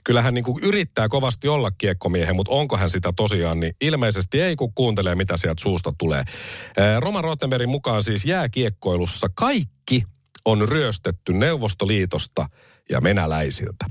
kyllä 0.03 0.21
hän 0.21 0.33
niinku 0.33 0.59
yrittää 0.63 1.09
kovasti 1.09 1.47
olla 1.47 1.71
kiekkomiehen, 1.71 2.35
mutta 2.35 2.53
onko 2.53 2.77
hän 2.77 2.89
sitä 2.89 3.13
tosiaan, 3.15 3.59
niin 3.59 3.75
ilmeisesti 3.81 4.41
ei, 4.41 4.55
kun 4.55 4.73
kuuntelee 4.73 5.15
mitä 5.15 5.37
sieltä 5.37 5.63
suusta 5.63 5.93
tulee. 5.97 6.19
Eh, 6.19 6.97
Roman 6.99 7.23
Rottenbergin 7.23 7.69
mukaan 7.69 8.03
siis 8.03 8.25
jääkiekkoilussa 8.25 9.27
kaikki 9.33 10.03
on 10.47 10.69
ryöstetty 10.69 11.33
Neuvostoliitosta 11.33 12.49
ja 12.89 13.03
venäläisiltä. 13.03 13.85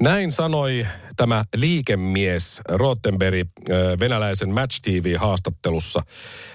Näin 0.00 0.32
sanoi 0.32 0.86
tämä 1.16 1.44
liikemies 1.56 2.60
Rottenberg 2.68 3.48
venäläisen 4.00 4.54
Match 4.54 4.80
TV-haastattelussa. 4.82 6.02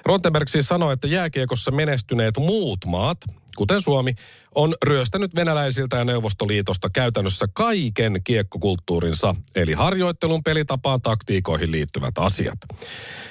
Rottenberg 0.05 0.47
siis 0.47 0.67
sanoi, 0.67 0.93
että 0.93 1.07
jääkiekossa 1.07 1.71
menestyneet 1.71 2.37
muut 2.37 2.85
maat, 2.85 3.17
kuten 3.57 3.81
Suomi, 3.81 4.13
on 4.55 4.74
ryöstänyt 4.83 5.35
venäläisiltä 5.35 5.97
ja 5.97 6.05
Neuvostoliitosta 6.05 6.89
käytännössä 6.89 7.45
kaiken 7.53 8.21
kiekkokulttuurinsa, 8.24 9.35
eli 9.55 9.74
harjoittelun, 9.74 10.43
pelitapaan, 10.43 11.01
taktiikoihin 11.01 11.71
liittyvät 11.71 12.17
asiat. 12.17 12.59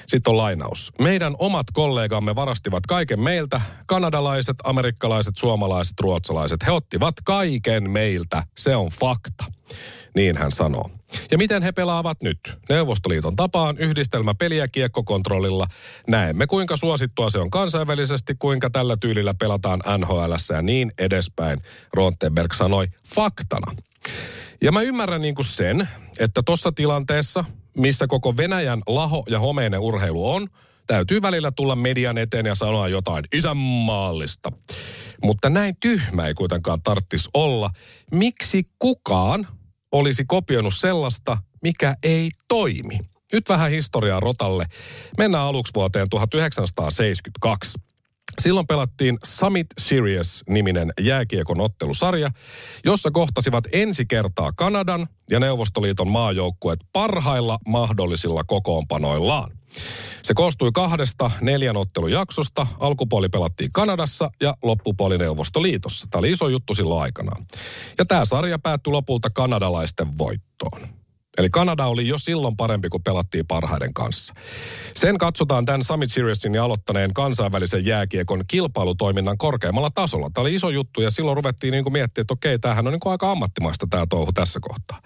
Sitten 0.07 0.31
on 0.31 0.37
lainaus. 0.37 0.91
Meidän 0.99 1.35
omat 1.39 1.67
kollegamme 1.73 2.35
varastivat 2.35 2.85
kaiken 2.85 3.19
meiltä, 3.19 3.61
kanadalaiset, 3.87 4.55
amerikkalaiset, 4.63 5.37
suomalaiset, 5.37 5.99
ruotsalaiset. 5.99 6.65
He 6.65 6.71
ottivat 6.71 7.15
kaiken 7.23 7.89
meiltä, 7.89 8.43
se 8.57 8.75
on 8.75 8.89
fakta. 8.89 9.45
Niin 10.15 10.37
hän 10.37 10.51
sanoo. 10.51 10.89
Ja 11.31 11.37
miten 11.37 11.63
he 11.63 11.71
pelaavat 11.71 12.21
nyt? 12.21 12.39
Neuvostoliiton 12.69 13.35
tapaan 13.35 13.77
yhdistelmä 13.77 14.33
peliä 14.33 14.67
kiekkokontrollilla. 14.67 15.67
Näemme 16.07 16.47
kuinka 16.47 16.77
suosittua 16.77 17.29
se 17.29 17.39
on 17.39 17.49
kansainvälisesti, 17.49 18.35
kuinka 18.39 18.69
tällä 18.69 18.97
tyylillä 18.97 19.33
pelataan 19.33 19.81
NHL 19.97 20.53
ja 20.53 20.61
niin 20.61 20.91
edespäin. 20.97 21.61
Rontenberg 21.93 22.53
sanoi 22.53 22.87
faktana. 23.15 23.75
Ja 24.61 24.71
mä 24.71 24.81
ymmärrän 24.81 25.21
niin 25.21 25.35
kuin 25.35 25.45
sen, 25.45 25.89
että 26.19 26.43
tuossa 26.45 26.71
tilanteessa, 26.71 27.45
missä 27.77 28.07
koko 28.07 28.37
Venäjän 28.37 28.81
laho 28.87 29.23
ja 29.29 29.39
homeinen 29.39 29.79
urheilu 29.79 30.31
on, 30.31 30.47
täytyy 30.87 31.21
välillä 31.21 31.51
tulla 31.51 31.75
median 31.75 32.17
eteen 32.17 32.45
ja 32.45 32.55
sanoa 32.55 32.87
jotain 32.87 33.25
isänmaallista. 33.33 34.51
Mutta 35.23 35.49
näin 35.49 35.75
tyhmä 35.79 36.27
ei 36.27 36.33
kuitenkaan 36.33 36.81
tarttis 36.81 37.29
olla. 37.33 37.69
Miksi 38.11 38.63
kukaan 38.79 39.47
olisi 39.91 40.25
kopioinut 40.27 40.73
sellaista, 40.73 41.37
mikä 41.61 41.95
ei 42.03 42.29
toimi. 42.47 42.99
Nyt 43.33 43.49
vähän 43.49 43.71
historiaa 43.71 44.19
rotalle. 44.19 44.65
Mennään 45.17 45.43
aluksi 45.43 45.73
vuoteen 45.75 46.09
1972. 46.09 47.79
Silloin 48.41 48.67
pelattiin 48.67 49.17
Summit 49.25 49.67
Series-niminen 49.77 50.93
jääkiekon 51.01 51.61
ottelusarja, 51.61 52.29
jossa 52.85 53.11
kohtasivat 53.11 53.63
ensi 53.71 54.05
kertaa 54.05 54.51
Kanadan 54.51 55.07
ja 55.29 55.39
Neuvostoliiton 55.39 56.07
maajoukkueet 56.07 56.79
parhailla 56.93 57.59
mahdollisilla 57.67 58.43
kokoonpanoillaan. 58.43 59.51
Se 60.23 60.33
koostui 60.33 60.71
kahdesta 60.73 61.31
neljän 61.41 61.77
ottelujaksosta. 61.77 62.67
Alkupuoli 62.79 63.29
pelattiin 63.29 63.71
Kanadassa 63.71 64.29
ja 64.41 64.57
loppupuoli 64.63 65.17
Neuvostoliitossa. 65.17 66.07
Tämä 66.11 66.19
oli 66.19 66.31
iso 66.31 66.47
juttu 66.47 66.73
silloin 66.73 67.01
aikanaan. 67.01 67.45
Ja 67.97 68.05
tämä 68.05 68.25
sarja 68.25 68.59
päättyi 68.59 68.91
lopulta 68.91 69.29
kanadalaisten 69.29 70.17
voittoon. 70.17 70.87
Eli 71.37 71.49
Kanada 71.49 71.85
oli 71.85 72.07
jo 72.07 72.17
silloin 72.17 72.55
parempi, 72.55 72.89
kun 72.89 73.03
pelattiin 73.03 73.47
parhaiden 73.47 73.93
kanssa. 73.93 74.33
Sen 74.95 75.17
katsotaan 75.17 75.65
tämän 75.65 75.83
Summit 75.83 76.11
Seriesin 76.11 76.61
aloittaneen 76.61 77.13
kansainvälisen 77.13 77.85
jääkiekon 77.85 78.43
kilpailutoiminnan 78.47 79.37
korkeammalla 79.37 79.89
tasolla. 79.89 80.29
Tämä 80.33 80.41
oli 80.41 80.55
iso 80.55 80.69
juttu 80.69 81.01
ja 81.01 81.11
silloin 81.11 81.37
ruvettiin 81.37 81.71
niin 81.71 81.93
miettiä, 81.93 82.21
että 82.21 82.33
okei, 82.33 82.59
tämähän 82.59 82.87
on 82.87 82.93
niin 82.93 83.01
aika 83.05 83.31
ammattimaista 83.31 83.87
tämä 83.89 84.05
touhu 84.09 84.33
tässä 84.33 84.59
kohtaa. 84.61 85.01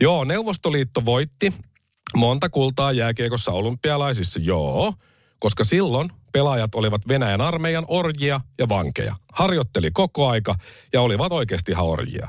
Joo, 0.00 0.24
Neuvostoliitto 0.24 1.04
voitti 1.04 1.52
Monta 2.16 2.48
kultaa 2.48 2.92
jääkiekossa 2.92 3.52
olympialaisissa, 3.52 4.40
joo, 4.42 4.94
koska 5.40 5.64
silloin 5.64 6.10
pelaajat 6.32 6.74
olivat 6.74 7.08
Venäjän 7.08 7.40
armeijan 7.40 7.84
orjia 7.88 8.40
ja 8.58 8.68
vankeja. 8.68 9.16
Harjoitteli 9.32 9.90
koko 9.90 10.28
aika 10.28 10.54
ja 10.92 11.00
olivat 11.00 11.32
oikeasti 11.32 11.72
ihan 11.72 11.86
orjia. 11.86 12.28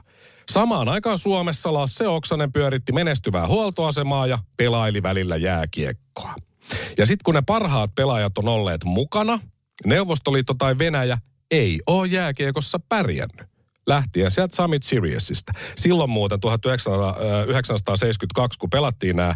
Samaan 0.52 0.90
aikaan 0.90 1.18
Suomessa 1.18 1.74
Lasse 1.74 2.08
Oksanen 2.08 2.52
pyöritti 2.52 2.92
menestyvää 2.92 3.48
huoltoasemaa 3.48 4.28
ja 4.28 4.40
pelaili 4.58 5.04
välillä 5.04 5.36
jääkiekkoa. 5.36 6.34
Ja 6.98 7.06
sitten 7.06 7.24
kun 7.24 7.34
ne 7.34 7.42
parhaat 7.42 7.96
pelaajat 7.96 8.38
on 8.38 8.48
olleet 8.48 8.84
mukana, 8.84 9.40
Neuvostoliitto 9.86 10.54
tai 10.54 10.78
Venäjä 10.78 11.18
ei 11.52 11.80
ole 11.88 12.08
jääkiekossa 12.08 12.80
pärjännyt 12.90 13.55
lähtien 13.88 14.32
sieltä 14.32 14.56
Summit 14.56 14.84
Seriesistä. 14.84 15.52
Silloin 15.76 16.10
muuten 16.10 16.40
1972, 16.40 18.60
kun 18.60 18.70
pelattiin 18.70 19.16
nämä, 19.16 19.36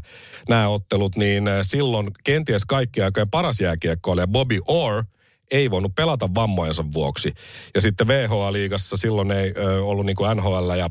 nämä 0.49 0.67
ottelut, 0.67 1.15
niin 1.15 1.47
äh, 1.47 1.59
silloin 1.61 2.07
kenties 2.23 2.65
kaikki 2.65 3.01
aikojen 3.01 3.29
paras 3.29 3.61
jääkiekkoilija 3.61 4.27
Bobby 4.27 4.59
Orr 4.67 5.03
ei 5.51 5.71
voinut 5.71 5.95
pelata 5.95 6.29
vammojensa 6.35 6.83
vuoksi. 6.93 7.33
Ja 7.75 7.81
sitten 7.81 8.07
VHA-liigassa 8.07 8.97
silloin 8.97 9.31
ei 9.31 9.53
ö, 9.57 9.83
ollut 9.83 10.05
niin 10.05 10.15
kuin 10.15 10.37
NHL 10.37 10.71
ja 10.77 10.89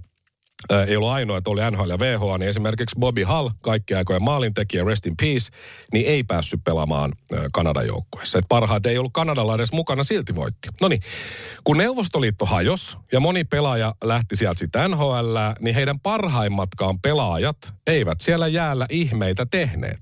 ei 0.89 0.97
ollut 0.97 1.11
ainoa, 1.11 1.39
että 1.39 1.51
oli 1.51 1.61
NHL 1.71 1.91
ja 1.91 1.99
VH, 1.99 2.39
niin 2.39 2.49
esimerkiksi 2.49 2.97
Bobby 2.99 3.23
Hall, 3.23 3.49
kaikki 3.61 3.95
aikojen 3.95 4.23
maalintekijä, 4.23 4.85
rest 4.85 5.07
in 5.07 5.17
peace, 5.17 5.51
niin 5.93 6.07
ei 6.07 6.25
päässyt 6.25 6.61
pelaamaan 6.65 7.13
Kanadan 7.53 7.87
joukkueessa. 7.87 8.41
Parhaat 8.49 8.87
ei 8.87 8.99
ollut 8.99 9.13
Kanadalla 9.13 9.55
edes 9.55 9.73
mukana, 9.73 10.05
silti 10.05 10.35
voitti. 10.35 10.69
No 10.81 10.89
niin, 10.89 11.01
kun 11.65 11.79
Neuvostoliitto 11.79 12.47
hajos 12.47 12.99
ja 13.13 13.21
moni 13.21 13.45
pelaaja 13.45 13.95
lähti 14.05 14.37
sieltä 14.37 14.59
sitten 14.59 14.91
NHL, 14.91 15.37
niin 15.61 15.75
heidän 15.75 16.01
parhaimmatkaan 16.01 17.01
pelaajat 17.01 17.57
eivät 17.87 18.21
siellä 18.21 18.49
jäällä 18.49 18.87
ihmeitä 18.91 19.47
tehneet. 19.51 19.99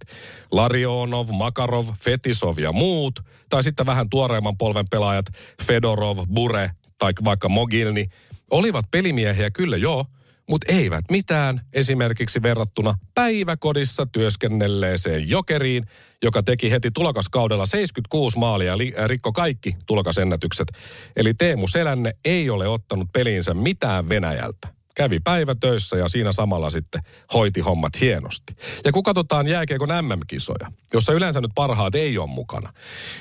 Larionov, 0.50 1.28
Makarov, 1.32 1.86
Fetisov 2.04 2.58
ja 2.58 2.72
muut, 2.72 3.20
tai 3.48 3.62
sitten 3.62 3.86
vähän 3.86 4.10
tuoreemman 4.10 4.58
polven 4.58 4.88
pelaajat, 4.90 5.26
Fedorov, 5.62 6.18
Bure 6.34 6.70
tai 6.98 7.12
vaikka 7.24 7.48
Mogilni, 7.48 8.06
olivat 8.50 8.90
pelimiehiä 8.90 9.50
kyllä 9.50 9.76
joo, 9.76 10.06
mutta 10.48 10.72
eivät 10.72 11.04
mitään 11.10 11.60
esimerkiksi 11.72 12.42
verrattuna 12.42 12.94
päiväkodissa 13.14 14.06
työskennelleeseen 14.06 15.28
jokeriin, 15.28 15.86
joka 16.22 16.42
teki 16.42 16.70
heti 16.70 16.90
tulokaskaudella 16.90 17.66
76 17.66 18.38
maalia 18.38 18.76
ja 18.76 19.02
äh, 19.02 19.08
rikko 19.08 19.32
kaikki 19.32 19.76
tulokasennätykset. 19.86 20.68
Eli 21.16 21.34
Teemu 21.34 21.68
Selänne 21.68 22.12
ei 22.24 22.50
ole 22.50 22.68
ottanut 22.68 23.08
peliinsä 23.12 23.54
mitään 23.54 24.08
Venäjältä 24.08 24.75
kävi 24.96 25.20
päivätöissä 25.20 25.96
ja 25.96 26.08
siinä 26.08 26.32
samalla 26.32 26.70
sitten 26.70 27.02
hoiti 27.34 27.60
hommat 27.60 28.00
hienosti. 28.00 28.56
Ja 28.84 28.92
kun 28.92 29.02
katsotaan 29.02 29.46
jääkiekon 29.46 29.88
MM-kisoja, 29.88 30.72
jossa 30.92 31.12
yleensä 31.12 31.40
nyt 31.40 31.50
parhaat 31.54 31.94
ei 31.94 32.18
ole 32.18 32.30
mukana, 32.30 32.72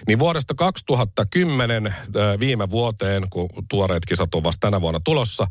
niin 0.07 0.19
vuodesta 0.19 0.53
2010 0.53 1.87
äh, 1.87 1.93
viime 2.39 2.69
vuoteen, 2.69 3.23
kun 3.29 3.49
tuoreet 3.69 4.05
kisat 4.05 4.35
on 4.35 4.43
vasta 4.43 4.67
tänä 4.67 4.81
vuonna 4.81 4.99
tulossa, 5.03 5.47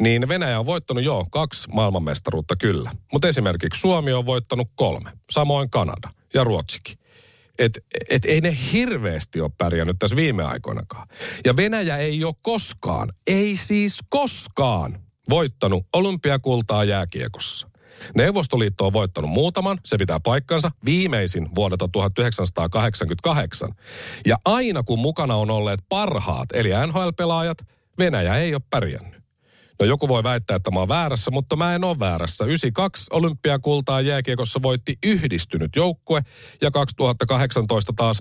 niin 0.00 0.28
Venäjä 0.28 0.60
on 0.60 0.66
voittanut 0.66 1.04
jo 1.04 1.24
kaksi 1.30 1.68
maailmanmestaruutta 1.68 2.56
kyllä. 2.56 2.90
Mutta 3.12 3.28
esimerkiksi 3.28 3.80
Suomi 3.80 4.12
on 4.12 4.26
voittanut 4.26 4.68
kolme, 4.76 5.10
samoin 5.30 5.70
Kanada 5.70 6.10
ja 6.34 6.44
Ruotsikin. 6.44 6.98
Et, 7.58 7.84
et 8.10 8.24
ei 8.24 8.40
ne 8.40 8.56
hirveästi 8.72 9.40
ole 9.40 9.50
pärjännyt 9.58 9.96
tässä 9.98 10.16
viime 10.16 10.44
aikoinakaan. 10.44 11.08
Ja 11.44 11.56
Venäjä 11.56 11.96
ei 11.96 12.24
ole 12.24 12.34
koskaan, 12.42 13.12
ei 13.26 13.56
siis 13.56 13.98
koskaan 14.08 15.05
voittanut 15.30 15.86
olympiakultaa 15.92 16.84
jääkiekossa. 16.84 17.68
Neuvostoliitto 18.14 18.86
on 18.86 18.92
voittanut 18.92 19.30
muutaman, 19.30 19.78
se 19.84 19.96
pitää 19.96 20.20
paikkansa, 20.20 20.70
viimeisin 20.84 21.48
vuodelta 21.54 21.88
1988. 21.92 23.72
Ja 24.26 24.36
aina 24.44 24.82
kun 24.82 24.98
mukana 24.98 25.34
on 25.34 25.50
olleet 25.50 25.80
parhaat, 25.88 26.48
eli 26.52 26.70
NHL-pelaajat, 26.86 27.58
Venäjä 27.98 28.36
ei 28.36 28.54
ole 28.54 28.62
pärjännyt. 28.70 29.22
No 29.80 29.86
joku 29.86 30.08
voi 30.08 30.22
väittää, 30.22 30.56
että 30.56 30.70
mä 30.70 30.78
oon 30.78 30.88
väärässä, 30.88 31.30
mutta 31.30 31.56
mä 31.56 31.74
en 31.74 31.84
ole 31.84 31.98
väärässä. 31.98 32.44
92 32.44 33.06
olympiakultaa 33.10 34.00
jääkiekossa 34.00 34.62
voitti 34.62 34.98
yhdistynyt 35.06 35.76
joukkue 35.76 36.22
ja 36.60 36.70
2018 36.70 37.92
taas 37.96 38.18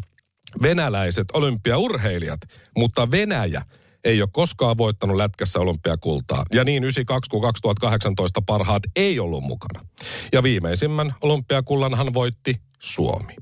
venäläiset 0.61 1.25
olympiaurheilijat, 1.33 2.39
mutta 2.77 3.11
Venäjä– 3.11 3.61
ei 4.05 4.21
ole 4.21 4.29
koskaan 4.33 4.77
voittanut 4.77 5.17
lätkässä 5.17 5.59
olympiakultaa. 5.59 6.45
Ja 6.53 6.63
niin 6.63 6.83
92 6.83 7.29
kuin 7.29 7.41
2018 7.41 8.41
parhaat 8.41 8.83
ei 8.95 9.19
ollut 9.19 9.43
mukana. 9.43 9.85
Ja 10.33 10.43
viimeisimmän 10.43 11.15
olympiakullanhan 11.21 12.13
voitti 12.13 12.61
Suomi. 12.79 13.33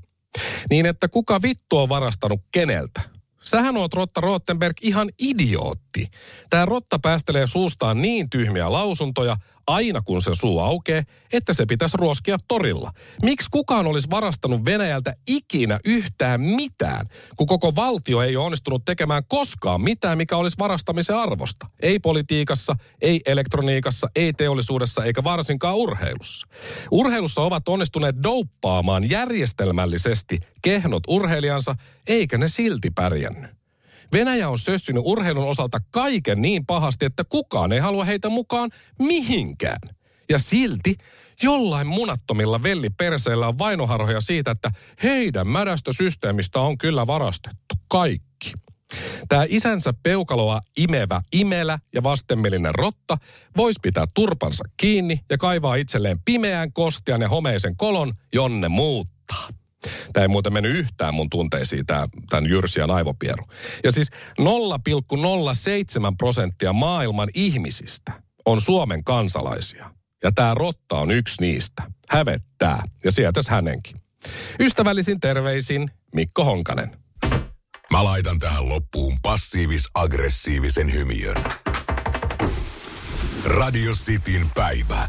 Niin 0.70 0.86
että 0.86 1.08
kuka 1.08 1.42
vittu 1.42 1.78
on 1.78 1.88
varastanut 1.88 2.40
keneltä? 2.52 3.00
Sähän 3.42 3.76
oot 3.76 3.94
Rotta 3.94 4.20
Rottenberg 4.20 4.76
ihan 4.82 5.10
idiootti. 5.18 6.08
Tää 6.50 6.66
Rotta 6.66 6.98
päästelee 6.98 7.46
suustaan 7.46 8.02
niin 8.02 8.30
tyhmiä 8.30 8.72
lausuntoja, 8.72 9.36
aina 9.66 10.02
kun 10.02 10.22
se 10.22 10.30
suu 10.34 10.58
aukeaa, 10.60 11.02
että 11.32 11.52
se 11.52 11.66
pitäisi 11.66 11.96
ruoskia 11.96 12.36
torilla. 12.48 12.90
Miksi 13.22 13.48
kukaan 13.50 13.86
olisi 13.86 14.10
varastanut 14.10 14.64
Venäjältä 14.64 15.14
ikinä 15.28 15.80
yhtään 15.84 16.40
mitään, 16.40 17.06
kun 17.36 17.46
koko 17.46 17.76
valtio 17.76 18.22
ei 18.22 18.36
ole 18.36 18.44
onnistunut 18.44 18.84
tekemään 18.84 19.22
koskaan 19.28 19.80
mitään, 19.80 20.18
mikä 20.18 20.36
olisi 20.36 20.58
varastamisen 20.58 21.16
arvosta? 21.16 21.66
Ei 21.80 21.98
politiikassa, 21.98 22.76
ei 23.00 23.20
elektroniikassa, 23.26 24.08
ei 24.16 24.32
teollisuudessa 24.32 25.04
eikä 25.04 25.24
varsinkaan 25.24 25.76
urheilussa. 25.76 26.46
Urheilussa 26.90 27.42
ovat 27.42 27.68
onnistuneet 27.68 28.16
douppaamaan 28.22 29.10
järjestelmällisesti 29.10 30.38
kehnot 30.62 31.02
urheilijansa, 31.08 31.74
eikä 32.06 32.38
ne 32.38 32.48
silti 32.48 32.90
pärjännyt. 32.90 33.63
Venäjä 34.12 34.48
on 34.48 34.58
sössynyt 34.58 35.02
urheilun 35.06 35.48
osalta 35.48 35.78
kaiken 35.90 36.42
niin 36.42 36.66
pahasti, 36.66 37.04
että 37.04 37.24
kukaan 37.24 37.72
ei 37.72 37.80
halua 37.80 38.04
heitä 38.04 38.28
mukaan 38.28 38.70
mihinkään. 38.98 39.78
Ja 40.28 40.38
silti 40.38 40.96
jollain 41.42 41.86
munattomilla 41.86 42.62
velliperseillä 42.62 43.48
on 43.48 43.58
vainoharhoja 43.58 44.20
siitä, 44.20 44.50
että 44.50 44.70
heidän 45.02 45.48
mädästä 45.48 45.92
systeemistä 45.92 46.60
on 46.60 46.78
kyllä 46.78 47.06
varastettu 47.06 47.74
kaikki. 47.88 48.52
Tämä 49.28 49.46
isänsä 49.48 49.94
peukaloa 50.02 50.60
imevä 50.76 51.20
imelä 51.32 51.78
ja 51.94 52.02
vastenmielinen 52.02 52.74
rotta 52.74 53.18
voisi 53.56 53.78
pitää 53.82 54.06
turpansa 54.14 54.64
kiinni 54.76 55.20
ja 55.30 55.38
kaivaa 55.38 55.74
itselleen 55.74 56.20
pimeän, 56.24 56.72
kostian 56.72 57.20
ja 57.20 57.28
homeisen 57.28 57.76
kolon, 57.76 58.12
jonne 58.34 58.68
muuttaa. 58.68 59.48
Tämä 60.12 60.24
ei 60.24 60.28
muuten 60.28 60.52
mennyt 60.52 60.76
yhtään 60.76 61.14
mun 61.14 61.30
tunteisiin, 61.30 61.86
tämä, 61.86 62.08
tämän 62.30 62.50
Jyrsian 62.50 62.90
aivopieru. 62.90 63.44
Ja 63.84 63.92
siis 63.92 64.10
0,07 64.40 64.46
prosenttia 66.18 66.72
maailman 66.72 67.28
ihmisistä 67.34 68.12
on 68.46 68.60
Suomen 68.60 69.04
kansalaisia. 69.04 69.90
Ja 70.24 70.32
tämä 70.32 70.54
rotta 70.54 70.94
on 70.94 71.10
yksi 71.10 71.34
niistä. 71.40 71.82
Hävettää. 72.10 72.82
Ja 73.04 73.12
sietäs 73.12 73.48
hänenkin. 73.48 74.00
Ystävällisin 74.60 75.20
terveisin 75.20 75.88
Mikko 76.14 76.44
Honkanen. 76.44 76.96
Mä 77.90 78.04
laitan 78.04 78.38
tähän 78.38 78.68
loppuun 78.68 79.18
passiivis-aggressiivisen 79.22 80.92
hymiön. 80.92 81.36
Radio 83.44 83.92
Cityn 83.92 84.50
päivä. 84.54 85.08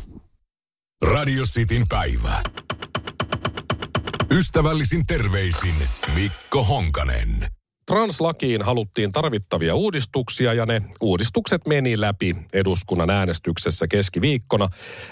Radio 1.02 1.44
Cityn 1.44 1.88
päivä. 1.90 2.42
Ystävällisin 4.36 5.06
terveisin 5.06 5.76
Mikko 6.16 6.64
Honkanen. 6.64 7.48
Translakiin 7.86 8.62
haluttiin 8.62 9.12
tarvittavia 9.12 9.76
uudistuksia 9.76 10.54
ja 10.54 10.66
ne 10.66 10.82
uudistukset 11.02 11.68
meni 11.68 12.02
läpi 12.02 12.36
eduskunnan 12.54 13.10
äänestyksessä 13.10 13.88
keskiviikkona 13.88 14.68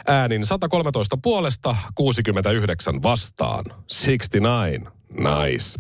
äänin 0.08 0.46
113 0.46 1.18
puolesta 1.24 1.75
69 1.96 3.03
vastaan. 3.03 3.65
69. 3.65 4.92
Nice. 5.10 5.80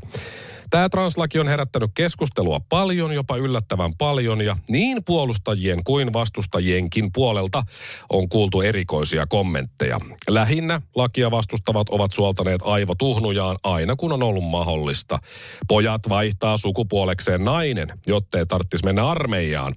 Tämä 0.73 0.89
translaki 0.89 1.39
on 1.39 1.47
herättänyt 1.47 1.91
keskustelua 1.93 2.59
paljon, 2.69 3.11
jopa 3.11 3.37
yllättävän 3.37 3.91
paljon, 3.97 4.41
ja 4.41 4.57
niin 4.69 5.03
puolustajien 5.05 5.83
kuin 5.83 6.13
vastustajienkin 6.13 7.09
puolelta 7.13 7.63
on 8.09 8.29
kuultu 8.29 8.61
erikoisia 8.61 9.25
kommentteja. 9.25 9.99
Lähinnä 10.29 10.81
lakia 10.95 11.31
vastustavat 11.31 11.89
ovat 11.89 12.11
suoltaneet 12.11 12.61
aivotuhnujaan 12.63 13.57
aina 13.63 13.95
kun 13.95 14.11
on 14.11 14.23
ollut 14.23 14.43
mahdollista. 14.43 15.19
Pojat 15.67 16.01
vaihtaa 16.09 16.57
sukupuolekseen 16.57 17.43
nainen, 17.43 17.87
jottei 18.07 18.45
tarvitsisi 18.45 18.85
mennä 18.85 19.09
armeijaan. 19.09 19.75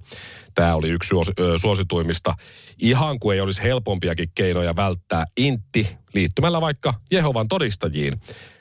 Tämä 0.55 0.75
oli 0.75 0.89
yksi 0.89 1.15
suosituimmista, 1.61 2.33
ihan 2.81 3.19
kuin 3.19 3.35
ei 3.35 3.41
olisi 3.41 3.63
helpompiakin 3.63 4.31
keinoja 4.35 4.75
välttää 4.75 5.25
intti 5.37 5.97
liittymällä 6.13 6.61
vaikka 6.61 6.93
Jehovan 7.11 7.47
todistajiin. 7.47 8.13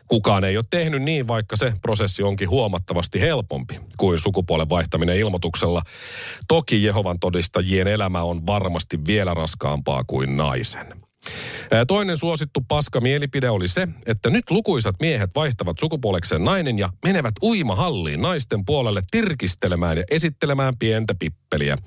Kukaan 0.08 0.44
ei 0.44 0.56
ole 0.56 0.64
tehnyt 0.70 1.02
niin, 1.02 1.28
vaikka 1.28 1.56
se 1.56 1.72
prosessi 1.82 2.22
onkin 2.22 2.50
huomattavasti 2.50 3.20
helpompi 3.20 3.80
kuin 3.96 4.18
sukupuolen 4.18 4.68
vaihtaminen 4.68 5.16
ilmoituksella. 5.16 5.82
Toki 6.48 6.84
Jehovan 6.84 7.18
todistajien 7.18 7.86
elämä 7.86 8.22
on 8.22 8.46
varmasti 8.46 9.06
vielä 9.06 9.34
raskaampaa 9.34 10.04
kuin 10.06 10.36
naisen. 10.36 10.86
Toinen 11.88 12.18
suosittu 12.18 12.60
paska 12.68 13.00
mielipide 13.00 13.50
oli 13.50 13.68
se, 13.68 13.88
että 14.06 14.30
nyt 14.30 14.50
lukuisat 14.50 14.96
miehet 15.00 15.30
vaihtavat 15.34 15.78
sukupuolekseen 15.80 16.44
nainen 16.44 16.78
ja 16.78 16.88
menevät 17.04 17.34
uimahalliin 17.42 18.22
naisten 18.22 18.64
puolelle 18.64 19.02
tirkistelemään 19.10 19.96
ja 19.96 20.04
esittelemään 20.10 20.78
pientä 20.78 21.14
pippeliä. 21.18 21.78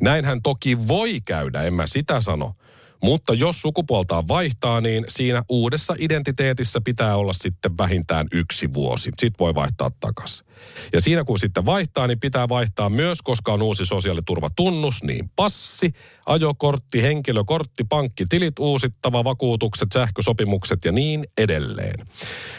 Näinhän 0.00 0.42
toki 0.42 0.88
voi 0.88 1.20
käydä, 1.24 1.62
en 1.62 1.74
mä 1.74 1.86
sitä 1.86 2.20
sano. 2.20 2.54
Mutta 3.02 3.34
jos 3.34 3.62
sukupuoltaan 3.62 4.28
vaihtaa, 4.28 4.80
niin 4.80 5.04
siinä 5.08 5.42
uudessa 5.48 5.94
identiteetissä 5.98 6.80
pitää 6.84 7.16
olla 7.16 7.32
sitten 7.32 7.78
vähintään 7.78 8.26
yksi 8.32 8.74
vuosi. 8.74 9.10
Sitten 9.18 9.38
voi 9.40 9.54
vaihtaa 9.54 9.90
takaisin. 10.00 10.46
Ja 10.92 11.00
siinä 11.00 11.24
kun 11.24 11.38
sitten 11.38 11.66
vaihtaa, 11.66 12.06
niin 12.06 12.20
pitää 12.20 12.48
vaihtaa 12.48 12.90
myös, 12.90 13.22
koska 13.22 13.52
on 13.52 13.62
uusi 13.62 13.86
sosiaaliturvatunnus, 13.86 15.02
niin 15.02 15.30
passi, 15.36 15.92
ajokortti, 16.26 17.02
henkilökortti, 17.02 17.84
pankkitilit 17.88 18.58
uusittava, 18.58 19.24
vakuutukset, 19.24 19.88
sähkösopimukset 19.94 20.84
ja 20.84 20.92
niin 20.92 21.26
edelleen. 21.38 22.06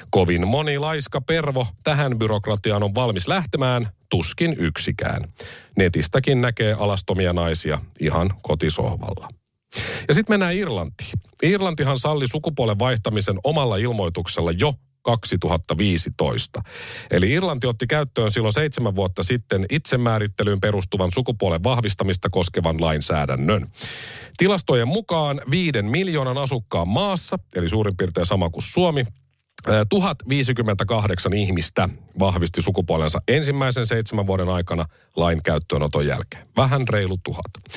Kovin 0.09 0.47
moni 0.47 0.77
laiska 0.77 1.21
pervo 1.21 1.67
tähän 1.83 2.17
byrokratiaan 2.19 2.83
on 2.83 2.95
valmis 2.95 3.27
lähtemään, 3.27 3.89
tuskin 4.09 4.55
yksikään. 4.59 5.33
Netistäkin 5.77 6.41
näkee 6.41 6.73
alastomia 6.73 7.33
naisia 7.33 7.79
ihan 7.99 8.33
kotisohvalla. 8.41 9.38
Ja 10.07 10.13
sitten 10.13 10.33
mennään 10.33 10.55
Irlantiin. 10.55 11.19
Irlantihan 11.43 11.99
salli 11.99 12.27
sukupuolen 12.27 12.79
vaihtamisen 12.79 13.39
omalla 13.43 13.77
ilmoituksella 13.77 14.51
jo 14.51 14.73
2015. 15.01 16.61
Eli 17.11 17.31
Irlanti 17.31 17.67
otti 17.67 17.87
käyttöön 17.87 18.31
silloin 18.31 18.53
seitsemän 18.53 18.95
vuotta 18.95 19.23
sitten 19.23 19.65
itsemäärittelyyn 19.69 20.59
perustuvan 20.59 21.11
sukupuolen 21.13 21.63
vahvistamista 21.63 22.29
koskevan 22.29 22.81
lainsäädännön. 22.81 23.67
Tilastojen 24.37 24.87
mukaan 24.87 25.41
viiden 25.51 25.85
miljoonan 25.85 26.37
asukkaan 26.37 26.87
maassa, 26.87 27.39
eli 27.55 27.69
suurin 27.69 27.97
piirtein 27.97 28.25
sama 28.25 28.49
kuin 28.49 28.63
Suomi, 28.63 29.05
1058 29.89 31.33
ihmistä 31.33 31.89
vahvisti 32.19 32.61
sukupuolensa 32.61 33.21
ensimmäisen 33.27 33.85
seitsemän 33.85 34.27
vuoden 34.27 34.49
aikana 34.49 34.85
lain 35.17 35.43
käyttöönoton 35.43 36.07
jälkeen. 36.07 36.47
Vähän 36.57 36.87
reilu 36.87 37.17
tuhat. 37.23 37.75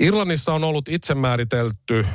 Irlannissa 0.00 0.52
on 0.52 0.64
ollut 0.64 0.88
itsemääritelty 0.88 2.06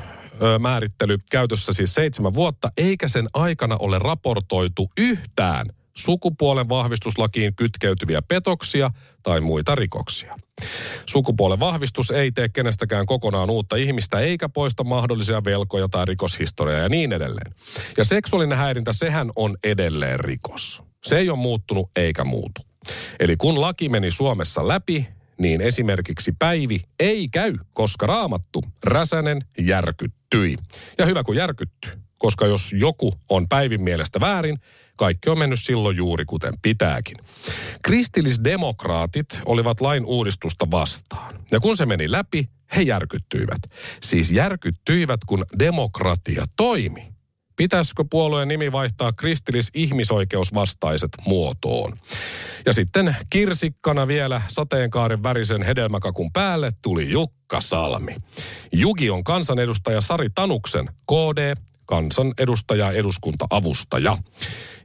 määrittely 0.59 1.17
käytössä 1.31 1.73
siis 1.73 1.93
seitsemän 1.93 2.33
vuotta, 2.33 2.71
eikä 2.77 3.07
sen 3.07 3.27
aikana 3.33 3.75
ole 3.79 3.99
raportoitu 3.99 4.89
yhtään 4.97 5.65
sukupuolen 5.97 6.69
vahvistuslakiin 6.69 7.55
kytkeytyviä 7.55 8.21
petoksia 8.21 8.91
tai 9.23 9.41
muita 9.41 9.75
rikoksia. 9.75 10.35
Sukupuolen 11.05 11.59
vahvistus 11.59 12.11
ei 12.11 12.31
tee 12.31 12.49
kenestäkään 12.49 13.05
kokonaan 13.05 13.49
uutta 13.49 13.75
ihmistä 13.75 14.19
eikä 14.19 14.49
poista 14.49 14.83
mahdollisia 14.83 15.43
velkoja 15.43 15.87
tai 15.87 16.05
rikoshistoriaa 16.05 16.81
ja 16.81 16.89
niin 16.89 17.13
edelleen. 17.13 17.51
Ja 17.97 18.05
seksuaalinen 18.05 18.57
häirintä, 18.57 18.93
sehän 18.93 19.31
on 19.35 19.57
edelleen 19.63 20.19
rikos. 20.19 20.83
Se 21.03 21.17
ei 21.17 21.29
ole 21.29 21.39
muuttunut 21.39 21.89
eikä 21.95 22.23
muutu. 22.23 22.61
Eli 23.19 23.37
kun 23.37 23.61
laki 23.61 23.89
meni 23.89 24.11
Suomessa 24.11 24.67
läpi, 24.67 25.07
niin 25.37 25.61
esimerkiksi 25.61 26.31
Päivi 26.39 26.81
ei 26.99 27.27
käy, 27.27 27.55
koska 27.73 28.07
raamattu 28.07 28.63
Räsänen 28.83 29.41
järkyttyi. 29.59 30.57
Ja 30.97 31.05
hyvä 31.05 31.23
kun 31.23 31.35
järkytty, 31.35 31.89
koska 32.17 32.47
jos 32.47 32.73
joku 32.73 33.13
on 33.29 33.47
Päivin 33.47 33.81
mielestä 33.81 34.19
väärin, 34.19 34.57
kaikki 34.95 35.29
on 35.29 35.39
mennyt 35.39 35.59
silloin 35.59 35.97
juuri 35.97 36.25
kuten 36.25 36.53
pitääkin. 36.61 37.17
Kristillisdemokraatit 37.81 39.41
olivat 39.45 39.81
lain 39.81 40.05
uudistusta 40.05 40.71
vastaan. 40.71 41.45
Ja 41.51 41.59
kun 41.59 41.77
se 41.77 41.85
meni 41.85 42.11
läpi, 42.11 42.49
he 42.75 42.81
järkyttyivät. 42.81 43.59
Siis 44.03 44.31
järkyttyivät, 44.31 45.19
kun 45.25 45.45
demokratia 45.59 46.45
toimi. 46.55 47.15
Pitäisikö 47.55 48.05
puolueen 48.09 48.47
nimi 48.47 48.71
vaihtaa 48.71 49.11
kristillis-ihmisoikeusvastaiset 49.11 51.09
muotoon? 51.27 51.97
Ja 52.65 52.73
sitten 52.73 53.15
kirsikkana 53.29 54.07
vielä 54.07 54.41
sateenkaaren 54.47 55.23
värisen 55.23 55.63
hedelmäkakun 55.63 56.31
päälle 56.33 56.71
tuli 56.81 57.09
Jukka 57.09 57.61
Salmi. 57.61 58.15
Jugi 58.73 59.09
on 59.09 59.23
kansanedustaja 59.23 60.01
Sari 60.01 60.29
Tanuksen 60.35 60.85
KD, 60.85 61.55
kansanedustaja 61.85 62.91
eduskunta-avustaja. 62.91 64.17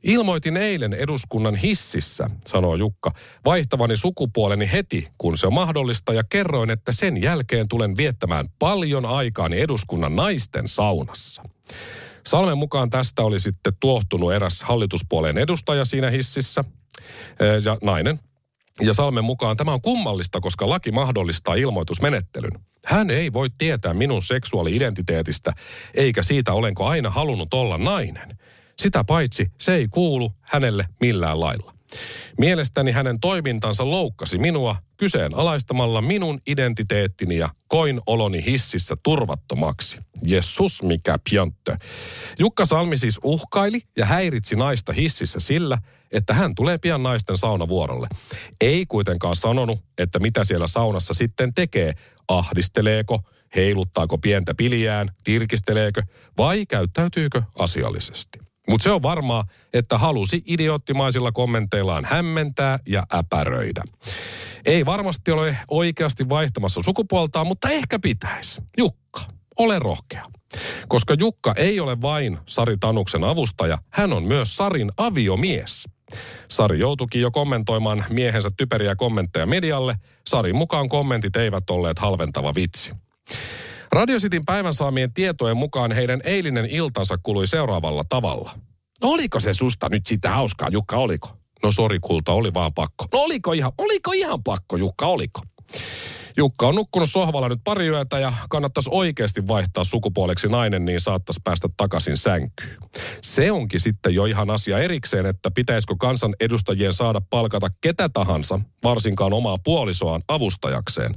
Ilmoitin 0.03 0.57
eilen 0.57 0.93
eduskunnan 0.93 1.55
hississä, 1.55 2.31
sanoo 2.47 2.75
Jukka, 2.75 3.13
vaihtavani 3.45 3.97
sukupuoleni 3.97 4.73
heti, 4.73 5.09
kun 5.19 5.39
se 5.39 5.47
on 5.47 5.55
mahdollista, 5.55 6.13
ja 6.13 6.25
kerroin, 6.25 6.71
että 6.71 6.93
sen 6.93 7.23
jälkeen 7.23 7.69
tulen 7.69 7.97
viettämään 7.97 8.47
paljon 8.59 9.07
aikaani 9.07 9.61
eduskunnan 9.61 10.17
naisten 10.17 10.69
saunassa. 10.69 11.43
Salmen 12.27 12.59
mukaan 12.59 12.91
tästä 12.91 13.23
oli 13.23 13.41
sitten 13.41 13.73
tuohtunut 13.81 14.33
eräs 14.33 14.63
hallituspuoleen 14.63 15.39
edustaja 15.39 15.85
siinä 15.85 16.11
hississä, 16.11 16.65
ja 17.65 17.79
nainen. 17.83 18.21
Ja 18.81 18.95
Salmen 18.95 19.25
mukaan 19.25 19.57
tämä 19.57 19.73
on 19.73 19.83
kummallista, 19.83 20.41
koska 20.41 20.69
laki 20.69 20.93
mahdollistaa 20.93 21.55
ilmoitusmenettelyn. 21.55 22.53
Hän 22.87 23.11
ei 23.11 23.33
voi 23.33 23.49
tietää 23.59 23.95
minun 23.95 24.23
seksuaali-identiteetistä, 24.23 25.53
eikä 25.95 26.23
siitä 26.23 26.53
olenko 26.53 26.87
aina 26.87 27.11
halunnut 27.11 27.55
olla 27.55 27.79
nainen. 27.79 28.39
Sitä 28.79 29.05
paitsi 29.05 29.47
se 29.61 29.75
ei 29.75 29.89
kuulu 29.89 30.31
hänelle 30.41 30.87
millään 31.01 31.41
lailla. 31.41 31.75
Mielestäni 32.39 32.93
hänen 32.93 33.21
toimintansa 33.21 33.91
loukkasi 33.91 34.39
minua 34.39 34.77
kyseenalaistamalla 34.97 36.03
minun 36.03 36.41
identiteettini 36.47 37.37
ja 37.37 37.49
koin 37.69 38.01
oloni 38.07 38.45
hississä 38.47 38.97
turvattomaksi. 39.03 39.99
Jesus 40.23 40.83
mikä 40.83 41.19
pianttö. 41.31 41.77
Jukka 42.39 42.67
Salmi 42.67 42.97
siis 42.97 43.21
uhkaili 43.25 43.81
ja 43.97 44.07
häiritsi 44.07 44.57
naista 44.57 44.93
hississä 44.93 45.41
sillä, 45.41 45.79
että 46.13 46.35
hän 46.35 46.55
tulee 46.55 46.79
pian 46.79 47.03
naisten 47.03 47.39
saunavuorolle. 47.39 48.07
Ei 48.61 48.87
kuitenkaan 48.87 49.37
sanonut, 49.37 49.79
että 49.99 50.19
mitä 50.19 50.45
siellä 50.45 50.67
saunassa 50.67 51.15
sitten 51.15 51.55
tekee. 51.55 51.93
Ahdisteleeko, 52.29 53.21
heiluttaako 53.57 54.19
pientä 54.19 54.55
piliään, 54.57 55.09
tirkisteleekö 55.25 56.03
vai 56.39 56.67
käyttäytyykö 56.67 57.43
asiallisesti. 57.59 58.39
Mutta 58.69 58.85
se 58.85 58.91
on 58.91 59.03
varmaa, 59.03 59.45
että 59.73 59.99
halusi 59.99 60.43
idioottimaisilla 60.47 61.33
kommenteillaan 61.33 62.05
hämmentää 62.05 62.79
ja 62.87 63.03
äpäröidä. 63.15 63.83
Ei 64.65 64.87
varmasti 64.87 65.31
ole 65.31 65.57
oikeasti 65.69 66.29
vaihtamassa 66.29 66.81
sukupuoltaan, 66.85 67.47
mutta 67.47 67.69
ehkä 67.69 67.99
pitäisi. 67.99 68.61
Jukka, 68.79 69.21
ole 69.59 69.79
rohkea. 69.79 70.25
Koska 70.89 71.15
Jukka 71.19 71.55
ei 71.57 71.81
ole 71.81 72.01
vain 72.01 72.39
Sari 72.47 72.77
Tanuksen 72.81 73.25
avustaja, 73.25 73.79
hän 73.91 74.13
on 74.13 74.25
myös 74.25 74.57
Sarin 74.57 74.91
aviomies. 74.97 75.85
Sari 76.49 76.79
joutuikin 76.79 77.23
jo 77.23 77.31
kommentoimaan 77.31 78.05
miehensä 78.09 78.51
typeriä 78.57 78.97
kommentteja 78.97 79.47
medialle. 79.47 79.97
Sarin 80.27 80.57
mukaan 80.57 80.89
kommentit 80.89 81.37
eivät 81.37 81.71
olleet 81.71 81.99
halventava 81.99 82.55
vitsi. 82.55 82.93
Radio 83.93 84.19
Cityn 84.19 84.45
päivän 84.45 84.75
saamien 84.75 85.13
tietojen 85.13 85.57
mukaan 85.57 85.93
heidän 85.93 86.21
eilinen 86.25 86.67
iltansa 86.67 87.19
kului 87.23 87.47
seuraavalla 87.47 88.03
tavalla. 88.09 88.51
No 89.03 89.09
oliko 89.09 89.41
se 89.41 89.55
susta 89.55 89.89
nyt 89.89 90.07
sitä 90.07 90.31
hauskaa, 90.31 90.69
Jukka, 90.69 90.97
oliko? 90.97 91.29
No 91.63 91.73
sori 91.73 91.99
kulta, 92.01 92.33
oli 92.33 92.55
vaan 92.55 92.75
pakko. 92.75 93.05
No 93.13 93.19
oliko 93.19 93.53
ihan, 93.53 93.73
oliko 93.79 94.13
ihan 94.13 94.43
pakko, 94.43 94.77
Jukka, 94.77 95.07
oliko? 95.07 95.41
Jukka 96.37 96.67
on 96.67 96.75
nukkunut 96.75 97.11
sohvalla 97.11 97.49
nyt 97.49 97.61
pari 97.65 97.87
yötä 97.87 98.19
ja 98.19 98.33
kannattaisi 98.49 98.91
oikeasti 98.93 99.47
vaihtaa 99.49 99.85
sukupuoleksi 99.85 100.49
nainen, 100.49 100.85
niin 100.85 101.01
saattaisi 101.01 101.41
päästä 101.45 101.69
takaisin 101.77 102.17
sänkyyn. 102.17 102.79
Se 103.23 103.53
onkin 103.53 103.81
sitten 103.81 104.15
jo 104.15 104.25
ihan 104.25 104.51
asia 104.51 104.79
erikseen, 104.79 105.27
että 105.27 105.51
pitäisikö 105.51 105.95
kansan 105.99 106.35
edustajien 106.41 106.93
saada 106.93 107.21
palkata 107.31 107.69
ketä 107.81 108.09
tahansa, 108.09 108.61
varsinkaan 108.85 109.33
omaa 109.33 109.57
puolisoaan 109.65 110.23
avustajakseen. 110.29 111.15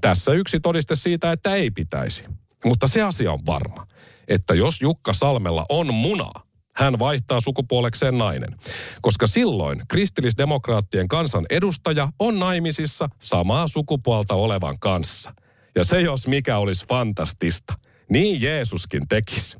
Tässä 0.00 0.32
yksi 0.32 0.60
todiste 0.60 0.96
siitä, 0.96 1.32
että 1.32 1.54
ei 1.54 1.70
pitäisi. 1.70 2.24
Mutta 2.64 2.88
se 2.88 3.02
asia 3.02 3.32
on 3.32 3.46
varma, 3.46 3.86
että 4.28 4.54
jos 4.54 4.80
Jukka 4.80 5.12
Salmella 5.12 5.66
on 5.68 5.94
munaa, 5.94 6.42
hän 6.76 6.98
vaihtaa 6.98 7.40
sukupuolekseen 7.40 8.18
nainen. 8.18 8.56
Koska 9.02 9.26
silloin 9.26 9.82
kristillisdemokraattien 9.88 11.08
kansan 11.08 11.46
edustaja 11.50 12.08
on 12.18 12.38
naimisissa 12.38 13.08
samaa 13.18 13.68
sukupuolta 13.68 14.34
olevan 14.34 14.78
kanssa. 14.78 15.34
Ja 15.74 15.84
se 15.84 16.00
jos 16.00 16.28
mikä 16.28 16.58
olisi 16.58 16.86
fantastista. 16.88 17.74
Niin 18.10 18.42
Jeesuskin 18.42 19.08
tekisi. 19.08 19.58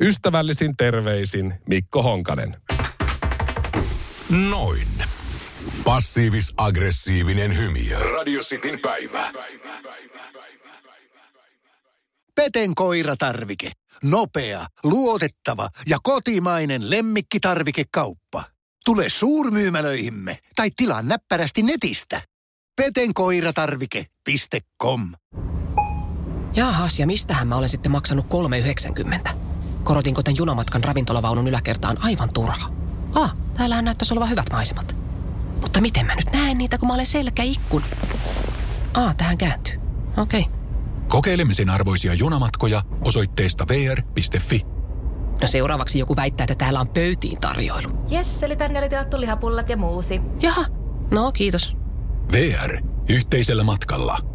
Ystävällisin 0.00 0.76
terveisin 0.76 1.54
Mikko 1.68 2.02
Honkanen. 2.02 2.56
Noin. 4.50 4.88
Passiivis-aggressiivinen 5.84 7.56
hymy. 7.56 8.12
Radio 8.12 8.40
Cityn 8.40 8.78
päivä. 8.82 9.32
Peten 12.34 12.74
koiratarvike. 12.74 13.72
Nopea, 14.04 14.66
luotettava 14.84 15.68
ja 15.86 15.98
kotimainen 16.02 16.90
lemmikkitarvikekauppa. 16.90 18.44
Tule 18.84 19.08
suurmyymälöihimme 19.08 20.38
tai 20.56 20.70
tilaa 20.76 21.02
näppärästi 21.02 21.62
netistä. 21.62 22.22
petenkoiratarvike.com 22.76 25.12
Jaahas, 26.56 26.98
ja 26.98 27.06
mistähän 27.06 27.48
mä 27.48 27.56
olen 27.56 27.68
sitten 27.68 27.92
maksanut 27.92 28.26
3,90? 29.26 29.30
Korotinko 29.84 30.22
tämän 30.22 30.36
junamatkan 30.36 30.84
ravintolavaunun 30.84 31.48
yläkertaan 31.48 31.96
aivan 32.00 32.32
turha? 32.32 32.70
Ah, 33.14 33.34
täällähän 33.54 33.84
näyttäisi 33.84 34.14
olevan 34.14 34.30
hyvät 34.30 34.46
maisemat. 34.52 34.96
Mutta 35.60 35.80
miten 35.80 36.06
mä 36.06 36.14
nyt 36.14 36.32
näen 36.32 36.58
niitä, 36.58 36.78
kun 36.78 36.88
mä 36.88 36.94
olen 36.94 37.06
selkäikkun? 37.06 37.82
Ah, 38.94 39.16
tähän 39.16 39.38
kääntyy. 39.38 39.80
Okei. 40.16 40.40
Okay. 40.40 40.63
Kokeilemisen 41.14 41.70
arvoisia 41.70 42.14
junamatkoja 42.14 42.82
osoitteesta 43.06 43.64
vr.fi. 43.68 44.62
No 45.40 45.46
seuraavaksi 45.46 45.98
joku 45.98 46.16
väittää, 46.16 46.44
että 46.44 46.54
täällä 46.54 46.80
on 46.80 46.88
pöytiin 46.88 47.40
tarjoilu. 47.40 47.88
Jes, 48.10 48.42
eli 48.42 48.56
tänne 48.56 48.78
oli 48.78 48.88
tilattu 48.88 49.20
lihapullat 49.20 49.68
ja 49.68 49.76
muusi. 49.76 50.20
Jaha, 50.40 50.64
no 51.10 51.32
kiitos. 51.32 51.76
VR. 52.32 52.80
Yhteisellä 53.08 53.64
matkalla. 53.64 54.33